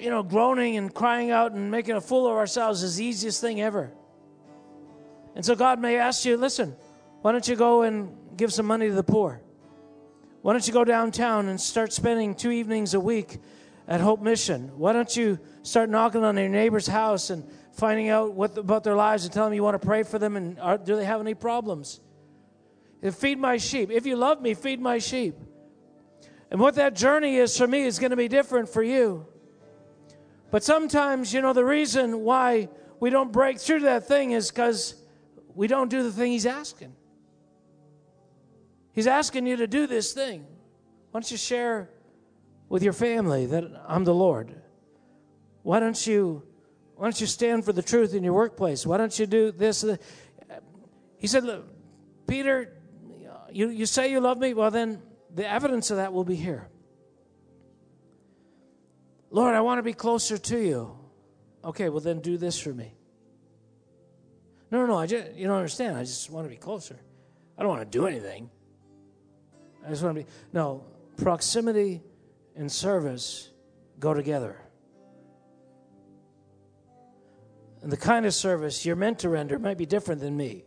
you 0.00 0.10
know, 0.10 0.22
groaning 0.22 0.76
and 0.76 0.92
crying 0.92 1.30
out 1.30 1.52
and 1.52 1.70
making 1.70 1.96
a 1.96 2.00
fool 2.00 2.26
of 2.26 2.32
ourselves 2.32 2.82
is 2.82 2.96
the 2.96 3.04
easiest 3.04 3.40
thing 3.40 3.60
ever. 3.60 3.92
And 5.34 5.44
so 5.44 5.54
God 5.54 5.80
may 5.80 5.96
ask 5.96 6.24
you, 6.24 6.36
listen, 6.36 6.74
why 7.22 7.32
don't 7.32 7.46
you 7.46 7.56
go 7.56 7.82
and 7.82 8.36
give 8.36 8.52
some 8.52 8.66
money 8.66 8.88
to 8.88 8.94
the 8.94 9.02
poor? 9.02 9.42
Why 10.42 10.52
don't 10.52 10.66
you 10.66 10.72
go 10.72 10.84
downtown 10.84 11.48
and 11.48 11.60
start 11.60 11.92
spending 11.92 12.34
two 12.34 12.50
evenings 12.50 12.94
a 12.94 13.00
week 13.00 13.38
at 13.86 14.00
Hope 14.00 14.20
Mission? 14.20 14.70
Why 14.76 14.92
don't 14.92 15.14
you 15.14 15.38
start 15.62 15.90
knocking 15.90 16.24
on 16.24 16.36
your 16.36 16.48
neighbor's 16.48 16.86
house 16.86 17.30
and 17.30 17.44
finding 17.72 18.08
out 18.08 18.32
what 18.32 18.56
about 18.56 18.84
their 18.84 18.96
lives 18.96 19.24
and 19.24 19.32
tell 19.32 19.44
them 19.44 19.54
you 19.54 19.62
want 19.62 19.80
to 19.80 19.86
pray 19.86 20.02
for 20.02 20.18
them 20.18 20.36
and 20.36 20.58
are, 20.58 20.78
do 20.78 20.96
they 20.96 21.04
have 21.04 21.20
any 21.20 21.34
problems? 21.34 22.00
If 23.02 23.14
feed 23.14 23.38
my 23.38 23.56
sheep. 23.58 23.90
If 23.90 24.06
you 24.06 24.16
love 24.16 24.40
me, 24.40 24.54
feed 24.54 24.80
my 24.80 24.98
sheep. 24.98 25.34
And 26.50 26.58
what 26.58 26.74
that 26.74 26.94
journey 26.96 27.36
is 27.36 27.56
for 27.56 27.66
me 27.66 27.82
is 27.82 27.98
going 27.98 28.10
to 28.10 28.16
be 28.16 28.28
different 28.28 28.68
for 28.68 28.82
you. 28.82 29.26
But 30.50 30.64
sometimes, 30.64 31.32
you 31.32 31.40
know, 31.40 31.52
the 31.52 31.64
reason 31.64 32.20
why 32.20 32.68
we 32.98 33.10
don't 33.10 33.32
break 33.32 33.58
through 33.58 33.80
that 33.80 34.06
thing 34.08 34.32
is 34.32 34.50
because 34.50 34.94
we 35.54 35.66
don't 35.66 35.88
do 35.88 36.02
the 36.02 36.12
thing 36.12 36.32
He's 36.32 36.46
asking. 36.46 36.94
He's 38.92 39.06
asking 39.06 39.46
you 39.46 39.56
to 39.56 39.66
do 39.66 39.86
this 39.86 40.12
thing. 40.12 40.40
Why 41.10 41.20
don't 41.20 41.30
you 41.30 41.36
share 41.36 41.90
with 42.68 42.82
your 42.82 42.92
family 42.92 43.46
that 43.46 43.64
I'm 43.86 44.04
the 44.04 44.14
Lord? 44.14 44.54
Why 45.62 45.80
don't 45.80 46.06
you 46.06 46.42
why 46.96 47.06
don't 47.06 47.20
you 47.20 47.26
stand 47.26 47.64
for 47.64 47.72
the 47.72 47.82
truth 47.82 48.12
in 48.12 48.22
your 48.22 48.34
workplace? 48.34 48.86
Why 48.86 48.98
don't 48.98 49.18
you 49.18 49.24
do 49.24 49.52
this? 49.52 49.84
He 51.16 51.26
said, 51.26 51.44
Look, 51.44 51.66
Peter, 52.26 52.76
you, 53.50 53.70
you 53.70 53.86
say 53.86 54.10
you 54.10 54.20
love 54.20 54.38
me? 54.38 54.52
Well, 54.52 54.70
then 54.70 55.00
the 55.34 55.50
evidence 55.50 55.90
of 55.90 55.96
that 55.96 56.12
will 56.12 56.24
be 56.24 56.36
here. 56.36 56.68
Lord, 59.30 59.54
I 59.54 59.60
want 59.60 59.78
to 59.78 59.82
be 59.82 59.92
closer 59.92 60.36
to 60.36 60.58
you. 60.58 60.96
Okay, 61.64 61.88
well, 61.88 62.00
then 62.00 62.20
do 62.20 62.36
this 62.36 62.58
for 62.58 62.72
me. 62.72 62.94
No, 64.70 64.80
no, 64.80 64.86
no, 64.86 64.98
I 64.98 65.06
just, 65.06 65.34
you 65.34 65.46
don't 65.46 65.56
understand. 65.56 65.96
I 65.96 66.02
just 66.02 66.30
want 66.30 66.46
to 66.46 66.50
be 66.50 66.56
closer. 66.56 66.98
I 67.56 67.62
don't 67.62 67.70
want 67.70 67.82
to 67.82 67.98
do 67.98 68.06
anything. 68.06 68.50
I 69.84 69.90
just 69.90 70.02
want 70.02 70.16
to 70.16 70.24
be. 70.24 70.30
No, 70.52 70.84
proximity 71.16 72.02
and 72.56 72.70
service 72.70 73.50
go 73.98 74.14
together. 74.14 74.56
And 77.82 77.90
the 77.90 77.96
kind 77.96 78.26
of 78.26 78.34
service 78.34 78.84
you're 78.84 78.96
meant 78.96 79.20
to 79.20 79.28
render 79.28 79.58
might 79.58 79.78
be 79.78 79.86
different 79.86 80.20
than 80.20 80.36
me. 80.36 80.64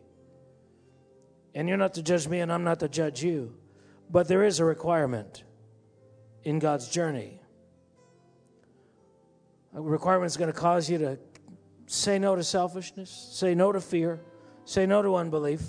And 1.53 1.67
you're 1.67 1.77
not 1.77 1.93
to 1.95 2.01
judge 2.01 2.27
me, 2.27 2.39
and 2.39 2.51
I'm 2.51 2.63
not 2.63 2.79
to 2.79 2.89
judge 2.89 3.23
you. 3.23 3.55
But 4.09 4.27
there 4.27 4.43
is 4.43 4.59
a 4.59 4.65
requirement 4.65 5.43
in 6.43 6.59
God's 6.59 6.87
journey 6.89 7.42
a 9.75 9.81
requirement 9.81 10.27
is 10.27 10.37
going 10.37 10.51
to 10.51 10.59
cause 10.59 10.89
you 10.89 10.97
to 10.99 11.17
say 11.87 12.19
no 12.19 12.35
to 12.35 12.43
selfishness, 12.43 13.29
say 13.31 13.55
no 13.55 13.71
to 13.71 13.81
fear, 13.81 14.21
say 14.65 14.85
no 14.85 15.01
to 15.01 15.15
unbelief. 15.15 15.61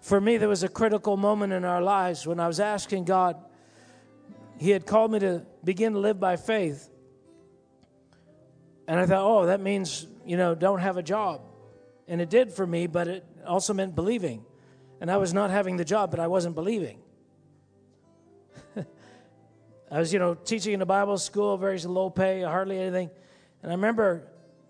For 0.00 0.20
me, 0.20 0.38
there 0.38 0.48
was 0.48 0.62
a 0.62 0.68
critical 0.68 1.16
moment 1.16 1.52
in 1.52 1.64
our 1.64 1.82
lives 1.82 2.26
when 2.26 2.40
I 2.40 2.46
was 2.46 2.60
asking 2.60 3.04
God, 3.04 3.36
He 4.58 4.70
had 4.70 4.86
called 4.86 5.12
me 5.12 5.18
to 5.20 5.44
begin 5.62 5.92
to 5.92 5.98
live 5.98 6.18
by 6.18 6.36
faith. 6.36 6.88
And 8.86 8.98
I 8.98 9.04
thought, 9.04 9.22
oh, 9.22 9.46
that 9.46 9.60
means, 9.60 10.06
you 10.24 10.38
know, 10.38 10.54
don't 10.54 10.78
have 10.78 10.96
a 10.96 11.02
job. 11.02 11.42
And 12.06 12.22
it 12.22 12.30
did 12.30 12.52
for 12.52 12.66
me, 12.66 12.86
but 12.86 13.06
it 13.06 13.24
also 13.46 13.74
meant 13.74 13.94
believing. 13.94 14.46
And 15.00 15.10
I 15.10 15.18
was 15.18 15.34
not 15.34 15.50
having 15.50 15.76
the 15.76 15.84
job, 15.84 16.10
but 16.10 16.20
I 16.20 16.26
wasn't 16.26 16.54
believing. 16.54 17.00
I 19.90 19.98
was, 19.98 20.12
you 20.12 20.18
know, 20.18 20.34
teaching 20.34 20.74
in 20.74 20.82
a 20.82 20.86
Bible 20.86 21.18
school, 21.18 21.56
very 21.56 21.78
low 21.78 22.10
pay, 22.10 22.42
hardly 22.42 22.78
anything. 22.78 23.10
And 23.62 23.72
I 23.72 23.74
remember 23.74 24.24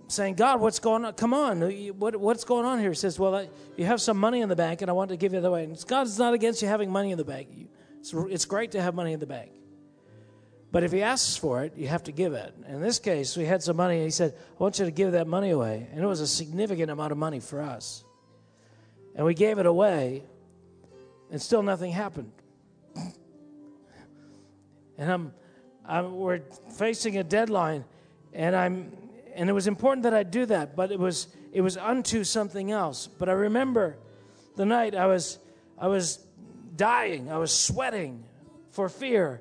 saying, 0.07 0.35
God, 0.35 0.61
what's 0.61 0.78
going 0.78 1.04
on? 1.04 1.12
Come 1.14 1.35
on, 1.35 1.61
what, 1.98 2.16
what's 2.16 2.44
going 2.44 2.64
on 2.64 2.78
here? 2.78 2.90
He 2.90 2.96
says, 2.96 3.18
Well, 3.18 3.35
I, 3.35 3.48
you 3.76 3.85
have 3.85 4.00
some 4.00 4.16
money 4.16 4.40
in 4.40 4.48
the 4.48 4.57
bank, 4.57 4.81
and 4.81 4.90
I 4.90 4.94
want 4.94 5.11
to 5.11 5.16
give 5.16 5.33
you 5.33 5.40
the 5.40 5.50
way. 5.50 5.64
And 5.64 5.87
God's 5.87 6.18
not 6.18 6.35
against 6.35 6.62
you 6.62 6.68
having 6.68 6.90
money 6.90 7.11
in 7.11 7.18
the 7.18 7.24
bank. 7.24 7.48
It's, 8.00 8.14
it's 8.14 8.44
great 8.44 8.72
to 8.72 8.83
have 8.83 8.94
money 8.94 9.12
in 9.12 9.20
the 9.20 9.26
bank. 9.26 9.50
But 10.70 10.85
if 10.85 10.92
he 10.92 11.02
asks 11.02 11.37
for 11.37 11.64
it, 11.64 11.72
you 11.76 11.88
have 11.88 12.02
to 12.04 12.12
give 12.12 12.35
it. 12.35 12.54
In 12.68 12.81
this 12.81 12.98
case, 12.98 13.37
we 13.37 13.44
had 13.44 13.62
some 13.62 13.76
money, 13.76 13.96
and 13.96 14.04
he 14.04 14.11
said, 14.11 14.35
I 14.37 14.62
want 14.62 14.78
you 14.78 14.85
to 14.85 14.90
give 14.90 15.12
that 15.12 15.26
money 15.26 15.50
away. 15.50 15.88
And 15.92 16.02
it 16.02 16.07
was 16.07 16.20
a 16.20 16.26
significant 16.26 16.90
amount 16.90 17.11
of 17.11 17.18
money 17.18 17.40
for 17.40 17.62
us. 17.62 18.04
And 19.14 19.24
we 19.24 19.35
gave 19.35 19.59
it 19.59 19.66
away, 19.66 20.24
and 21.31 21.40
still 21.40 21.62
nothing 21.62 21.90
happened. 21.90 22.33
And 24.98 25.11
I'm, 25.11 25.32
I'm, 25.87 26.16
we're 26.16 26.40
facing 26.76 27.16
a 27.16 27.24
deadline, 27.24 27.84
and 28.32 28.54
I'm, 28.54 28.92
and 29.34 29.48
it 29.48 29.52
was 29.52 29.66
important 29.66 30.02
that 30.02 30.12
I 30.12 30.24
do 30.24 30.44
that, 30.46 30.76
but 30.76 30.90
it 30.90 30.98
was, 30.98 31.28
it 31.52 31.61
was 31.61 31.76
unto 31.76 32.24
something 32.24 32.72
else. 32.72 33.06
But 33.06 33.28
I 33.28 33.32
remember 33.32 33.96
the 34.56 34.66
night 34.66 34.94
I 34.94 35.06
was, 35.06 35.38
I 35.78 35.87
was 35.87 36.18
dying, 36.76 37.30
I 37.30 37.38
was 37.38 37.54
sweating 37.54 38.24
for 38.70 38.88
fear 38.88 39.40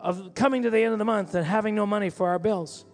of 0.00 0.34
coming 0.34 0.62
to 0.62 0.70
the 0.70 0.82
end 0.82 0.92
of 0.92 0.98
the 0.98 1.04
month 1.04 1.34
and 1.34 1.44
having 1.44 1.74
no 1.74 1.86
money 1.86 2.10
for 2.10 2.28
our 2.28 2.38
bills. 2.38 2.84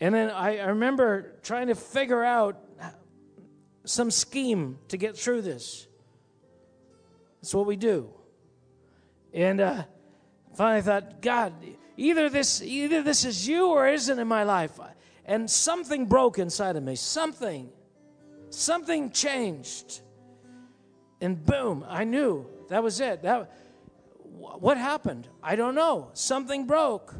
And 0.00 0.14
then 0.14 0.30
I, 0.30 0.58
I 0.58 0.66
remember 0.66 1.34
trying 1.42 1.68
to 1.68 1.74
figure 1.74 2.24
out 2.24 2.60
some 3.84 4.10
scheme 4.10 4.78
to 4.88 4.96
get 4.96 5.16
through 5.16 5.42
this. 5.42 5.86
That's 7.40 7.54
what 7.54 7.66
we 7.66 7.76
do. 7.76 8.10
And 9.32 9.60
uh, 9.60 9.84
finally, 10.54 10.82
thought, 10.82 11.22
God, 11.22 11.52
either 11.96 12.28
this, 12.28 12.62
either 12.62 13.02
this 13.02 13.24
is 13.24 13.46
you 13.46 13.68
or 13.68 13.88
isn't 13.88 14.18
in 14.18 14.28
my 14.28 14.44
life. 14.44 14.78
And 15.24 15.50
something 15.50 16.06
broke 16.06 16.38
inside 16.38 16.76
of 16.76 16.82
me. 16.82 16.96
Something, 16.96 17.70
something 18.50 19.10
changed. 19.10 20.00
And 21.20 21.44
boom, 21.44 21.84
I 21.88 22.04
knew 22.04 22.46
that 22.68 22.82
was 22.82 23.00
it. 23.00 23.22
That, 23.22 23.52
what 24.24 24.76
happened? 24.76 25.28
I 25.42 25.56
don't 25.56 25.74
know. 25.74 26.10
Something 26.14 26.66
broke. 26.66 27.14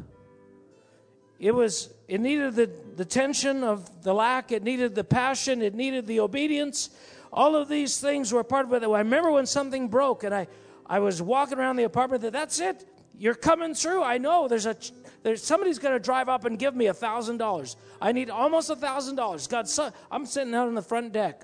It 1.39 1.53
was 1.53 1.93
it 2.07 2.21
needed 2.21 2.55
the, 2.55 2.69
the 2.95 3.05
tension 3.05 3.63
of 3.63 4.03
the 4.03 4.13
lack, 4.13 4.51
it 4.51 4.63
needed 4.63 4.93
the 4.93 5.03
passion, 5.03 5.61
it 5.61 5.73
needed 5.73 6.05
the 6.05 6.19
obedience. 6.19 6.89
All 7.31 7.55
of 7.55 7.67
these 7.67 7.99
things 7.99 8.31
were 8.31 8.43
part 8.43 8.65
of 8.65 8.73
it. 8.73 8.85
I 8.85 8.99
remember 8.99 9.31
when 9.31 9.45
something 9.45 9.87
broke 9.87 10.23
and 10.23 10.33
I, 10.33 10.47
I 10.85 10.99
was 10.99 11.21
walking 11.21 11.57
around 11.57 11.77
the 11.77 11.83
apartment 11.83 12.21
that 12.21 12.33
that's 12.33 12.59
it. 12.59 12.85
You're 13.17 13.35
coming 13.35 13.73
through. 13.73 14.03
I 14.03 14.17
know 14.17 14.47
there's 14.47 14.65
a 14.65 14.75
there's 15.23 15.43
somebody's 15.43 15.79
going 15.79 15.93
to 15.93 15.99
drive 15.99 16.27
up 16.27 16.45
and 16.45 16.59
give 16.59 16.75
me 16.75 16.87
a 16.87 16.93
thousand 16.93 17.37
dollars. 17.37 17.77
I 18.01 18.11
need 18.11 18.29
almost 18.29 18.69
a 18.69 18.75
thousand 18.75 19.15
dollars. 19.15 19.47
God, 19.47 19.67
so, 19.67 19.91
I'm 20.11 20.25
sitting 20.25 20.53
out 20.53 20.67
on 20.67 20.75
the 20.75 20.81
front 20.81 21.13
deck, 21.13 21.43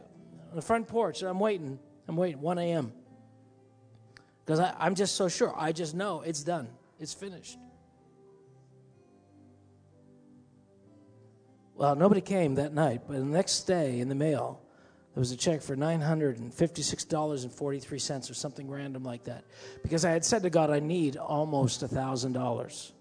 on 0.50 0.56
the 0.56 0.62
front 0.62 0.88
porch, 0.88 1.22
and 1.22 1.30
I'm 1.30 1.40
waiting. 1.40 1.80
I'm 2.08 2.18
waiting. 2.18 2.42
1 2.42 2.58
a.m. 2.58 2.92
Because 4.46 4.60
I'm 4.78 4.96
just 4.96 5.16
so 5.16 5.30
sure. 5.30 5.54
I 5.56 5.72
just 5.72 5.96
know 5.96 6.22
it's 6.22 6.44
done, 6.44 6.68
it's 7.00 7.14
finished. 7.14 7.58
Well, 11.76 11.96
nobody 11.96 12.20
came 12.20 12.56
that 12.56 12.74
night, 12.74 13.04
but 13.08 13.14
the 13.14 13.24
next 13.24 13.62
day 13.62 14.02
in 14.02 14.10
the 14.10 14.16
mail, 14.16 14.60
there 15.14 15.22
was 15.22 15.32
a 15.32 15.38
check 15.38 15.62
for 15.62 15.76
$956.43 15.76 18.30
or 18.30 18.34
something 18.34 18.70
random 18.70 19.04
like 19.04 19.26
that. 19.26 19.44
Because 19.84 20.06
I 20.06 20.12
had 20.12 20.24
said 20.24 20.44
to 20.44 20.50
God, 20.50 20.70
I 20.70 20.80
need 20.80 21.18
almost 21.18 21.82
$1,000. 21.82 22.92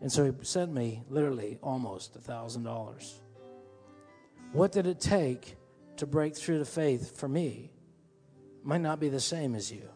And 0.00 0.12
so 0.12 0.24
He 0.24 0.32
sent 0.42 0.72
me 0.72 1.02
literally 1.08 1.58
almost 1.62 2.20
$1,000. 2.20 3.12
What 4.52 4.72
did 4.72 4.86
it 4.86 5.00
take 5.00 5.56
to 5.96 6.06
break 6.06 6.36
through 6.36 6.58
the 6.58 6.64
faith 6.64 7.18
for 7.18 7.28
me? 7.28 7.70
Might 8.62 8.80
not 8.80 9.00
be 9.00 9.08
the 9.08 9.20
same 9.20 9.54
as 9.54 9.70
you 9.70 9.88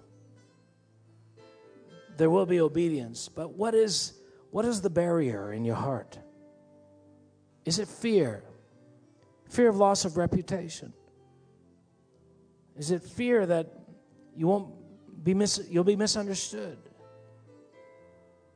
there 2.16 2.30
will 2.30 2.46
be 2.46 2.60
obedience. 2.60 3.28
But 3.28 3.54
what 3.54 3.74
is, 3.74 4.14
what 4.50 4.64
is 4.64 4.80
the 4.80 4.90
barrier 4.90 5.52
in 5.52 5.64
your 5.64 5.76
heart? 5.76 6.18
Is 7.64 7.78
it 7.78 7.88
fear? 7.88 8.42
Fear 9.52 9.68
of 9.68 9.76
loss 9.76 10.06
of 10.06 10.16
reputation? 10.16 10.94
Is 12.74 12.90
it 12.90 13.02
fear 13.02 13.44
that 13.44 13.70
you 14.34 14.46
won't 14.46 14.72
be 15.22 15.34
mis- 15.34 15.66
you'll 15.68 15.84
be 15.84 15.94
misunderstood? 15.94 16.78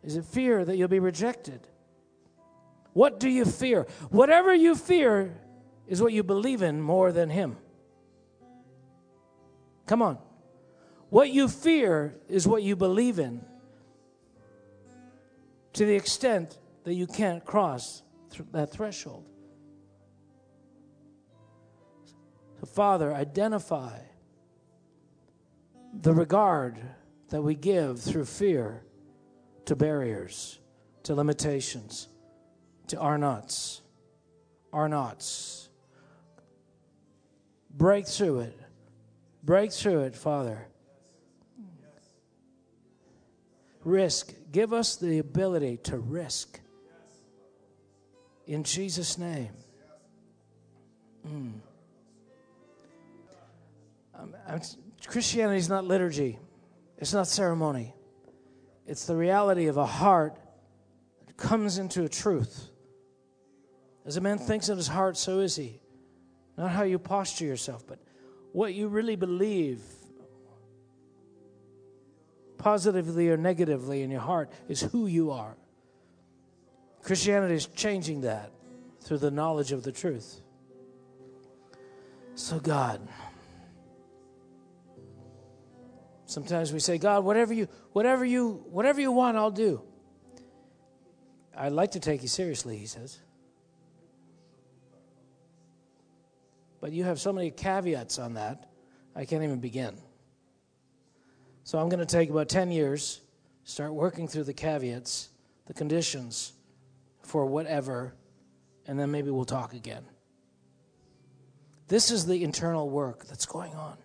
Is 0.03 0.17
it 0.17 0.25
fear 0.25 0.65
that 0.65 0.75
you'll 0.79 0.89
be 0.89 0.99
rejected? 0.99 1.61
What 2.95 3.21
do 3.21 3.29
you 3.29 3.45
fear? 3.45 3.83
Whatever 4.09 4.55
you 4.55 4.75
fear 4.75 5.39
is 5.87 6.01
what 6.01 6.15
you 6.15 6.23
believe 6.23 6.63
in 6.63 6.81
more 6.81 7.13
than 7.13 7.29
Him. 7.29 7.59
Come 9.85 10.01
on. 10.01 10.17
What 11.11 11.29
you 11.29 11.49
fear 11.49 12.17
is 12.27 12.49
what 12.49 12.63
you 12.63 12.75
believe 12.75 13.19
in 13.19 13.45
to 15.75 15.85
the 15.85 15.95
extent 15.95 16.59
that 16.85 16.95
you 16.95 17.07
can't 17.07 17.45
cross 17.45 18.03
th- 18.31 18.49
that 18.53 18.73
threshold. 18.73 19.27
Father, 22.69 23.15
identify 23.15 23.99
the 25.93 26.13
regard 26.13 26.79
that 27.31 27.43
we 27.43 27.55
give 27.55 28.01
through 28.01 28.25
fear 28.25 28.83
to 29.65 29.75
barriers, 29.75 30.59
to 31.03 31.15
limitations, 31.15 32.09
to 32.89 32.99
our 32.99 33.19
nots, 33.19 33.83
our 34.73 34.89
nots. 34.89 35.69
Break 37.71 38.07
through 38.07 38.41
it. 38.41 38.59
Break 39.43 39.73
through 39.73 40.01
it, 40.03 40.15
Father. 40.15 40.67
Risk. 43.85 44.35
Give 44.51 44.73
us 44.73 44.97
the 44.97 45.19
ability 45.19 45.79
to 45.85 45.99
risk. 45.99 46.61
In 48.47 48.65
Jesus' 48.65 49.19
name. 49.19 49.51
Mm. 51.27 51.61
Um, 54.47 54.61
Christianity 55.07 55.59
is 55.59 55.69
not 55.69 55.85
liturgy, 55.85 56.39
it's 56.99 57.13
not 57.13 57.27
ceremony. 57.27 57.95
It's 58.87 59.07
the 59.07 59.17
reality 59.17 59.67
of 59.67 59.77
a 59.77 59.87
heart 59.87 60.37
that 61.27 61.37
comes 61.37 61.79
into 61.79 62.05
a 62.05 62.09
truth. 62.09 62.69
As 64.05 64.17
a 64.17 64.21
man 64.21 64.39
thinks 64.39 64.69
in 64.69 64.77
his 64.77 64.87
heart, 64.87 65.17
so 65.17 65.41
is 65.41 65.57
he. 65.57 65.81
Not 66.57 66.71
how 66.71 66.85
you 66.85 67.01
posture 67.01 67.45
yourself, 67.45 67.85
but 67.85 67.99
what 68.53 68.75
you 68.75 68.87
really 68.87 69.17
believe 69.17 69.81
positively 72.59 73.29
or 73.29 73.37
negatively 73.37 74.03
in 74.03 74.11
your 74.11 74.21
heart, 74.21 74.51
is 74.69 74.81
who 74.81 75.07
you 75.07 75.31
are. 75.31 75.57
Christianity 77.03 77.55
is 77.55 77.67
changing 77.67 78.23
that 78.23 78.51
through 79.01 79.19
the 79.19 79.31
knowledge 79.31 79.73
of 79.73 79.85
the 79.85 79.93
truth. 79.93 80.41
So, 82.35 82.59
God, 82.59 83.07
sometimes 86.27 86.73
we 86.73 86.81
say, 86.81 86.99
God, 86.99 87.25
whatever 87.25 87.55
you, 87.55 87.69
whatever 87.93 88.25
you, 88.25 88.65
whatever 88.71 89.01
you 89.01 89.13
want, 89.13 89.37
I'll 89.37 89.51
do. 89.51 89.83
I'd 91.57 91.73
like 91.73 91.93
to 91.93 92.01
take 92.01 92.23
you 92.23 92.29
seriously, 92.29 92.77
he 92.77 92.87
says. 92.87 93.19
But 96.81 96.93
you 96.93 97.05
have 97.05 97.19
so 97.19 97.33
many 97.33 97.51
caveats 97.51 98.19
on 98.19 98.35
that, 98.35 98.69
I 99.15 99.25
can't 99.25 99.43
even 99.43 99.61
begin. 99.61 99.97
So 101.65 101.79
I'm 101.79 101.89
going 101.89 102.01
to 102.01 102.07
take 102.07 102.31
about 102.31 102.49
10 102.49 102.71
years, 102.71 103.23
start 103.65 103.93
working 103.95 104.29
through 104.29 104.45
the 104.45 104.53
caveats, 104.53 105.31
the 105.67 105.75
conditions 105.75 106.53
for 107.23 107.47
whatever, 107.47 108.15
and 108.87 108.99
then 108.99 109.11
maybe 109.11 109.31
we'll 109.31 109.45
talk 109.45 109.73
again. 109.73 110.05
This 111.89 112.11
is 112.11 112.27
the 112.27 112.45
internal 112.45 112.89
work 112.89 113.27
that's 113.27 113.47
going 113.47 113.75
on. 113.75 113.97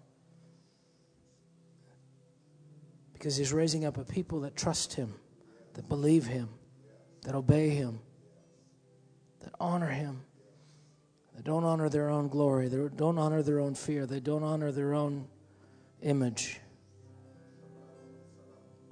Because 3.22 3.38
he's 3.38 3.54
raising 3.54 3.86
up 3.86 4.00
a 4.00 4.04
people 4.04 4.40
that 4.40 4.56
trust 4.56 4.94
him, 4.94 5.14
that 5.76 5.88
believe 5.88 6.26
him, 6.26 6.50
that 7.22 7.36
obey 7.36 7.70
him, 7.70 8.00
that 9.42 9.54
honor 9.60 9.90
him, 9.90 10.24
that 11.36 11.44
don't 11.44 11.64
honor 11.64 11.88
their 11.88 12.10
own 12.10 12.30
glory, 12.30 12.68
they 12.68 12.90
don't 12.96 13.20
honor 13.20 13.44
their 13.44 13.60
own 13.60 13.76
fear, 13.76 14.08
they 14.08 14.20
don't 14.20 14.42
honor 14.42 14.72
their 14.72 14.96
own 14.96 15.28
image. 16.02 16.60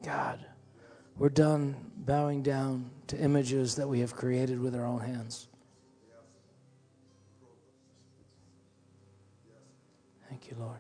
God, 0.04 0.46
we're 1.18 1.30
done 1.30 1.76
bowing 1.98 2.44
down 2.44 2.92
to 3.08 3.18
images 3.18 3.78
that 3.78 3.90
we 3.90 4.00
have 4.02 4.14
created 4.14 4.60
with 4.60 4.76
our 4.76 4.86
own 4.86 5.00
hands. 5.00 5.48
Thank 10.30 10.52
you, 10.52 10.58
Lord. 10.60 10.78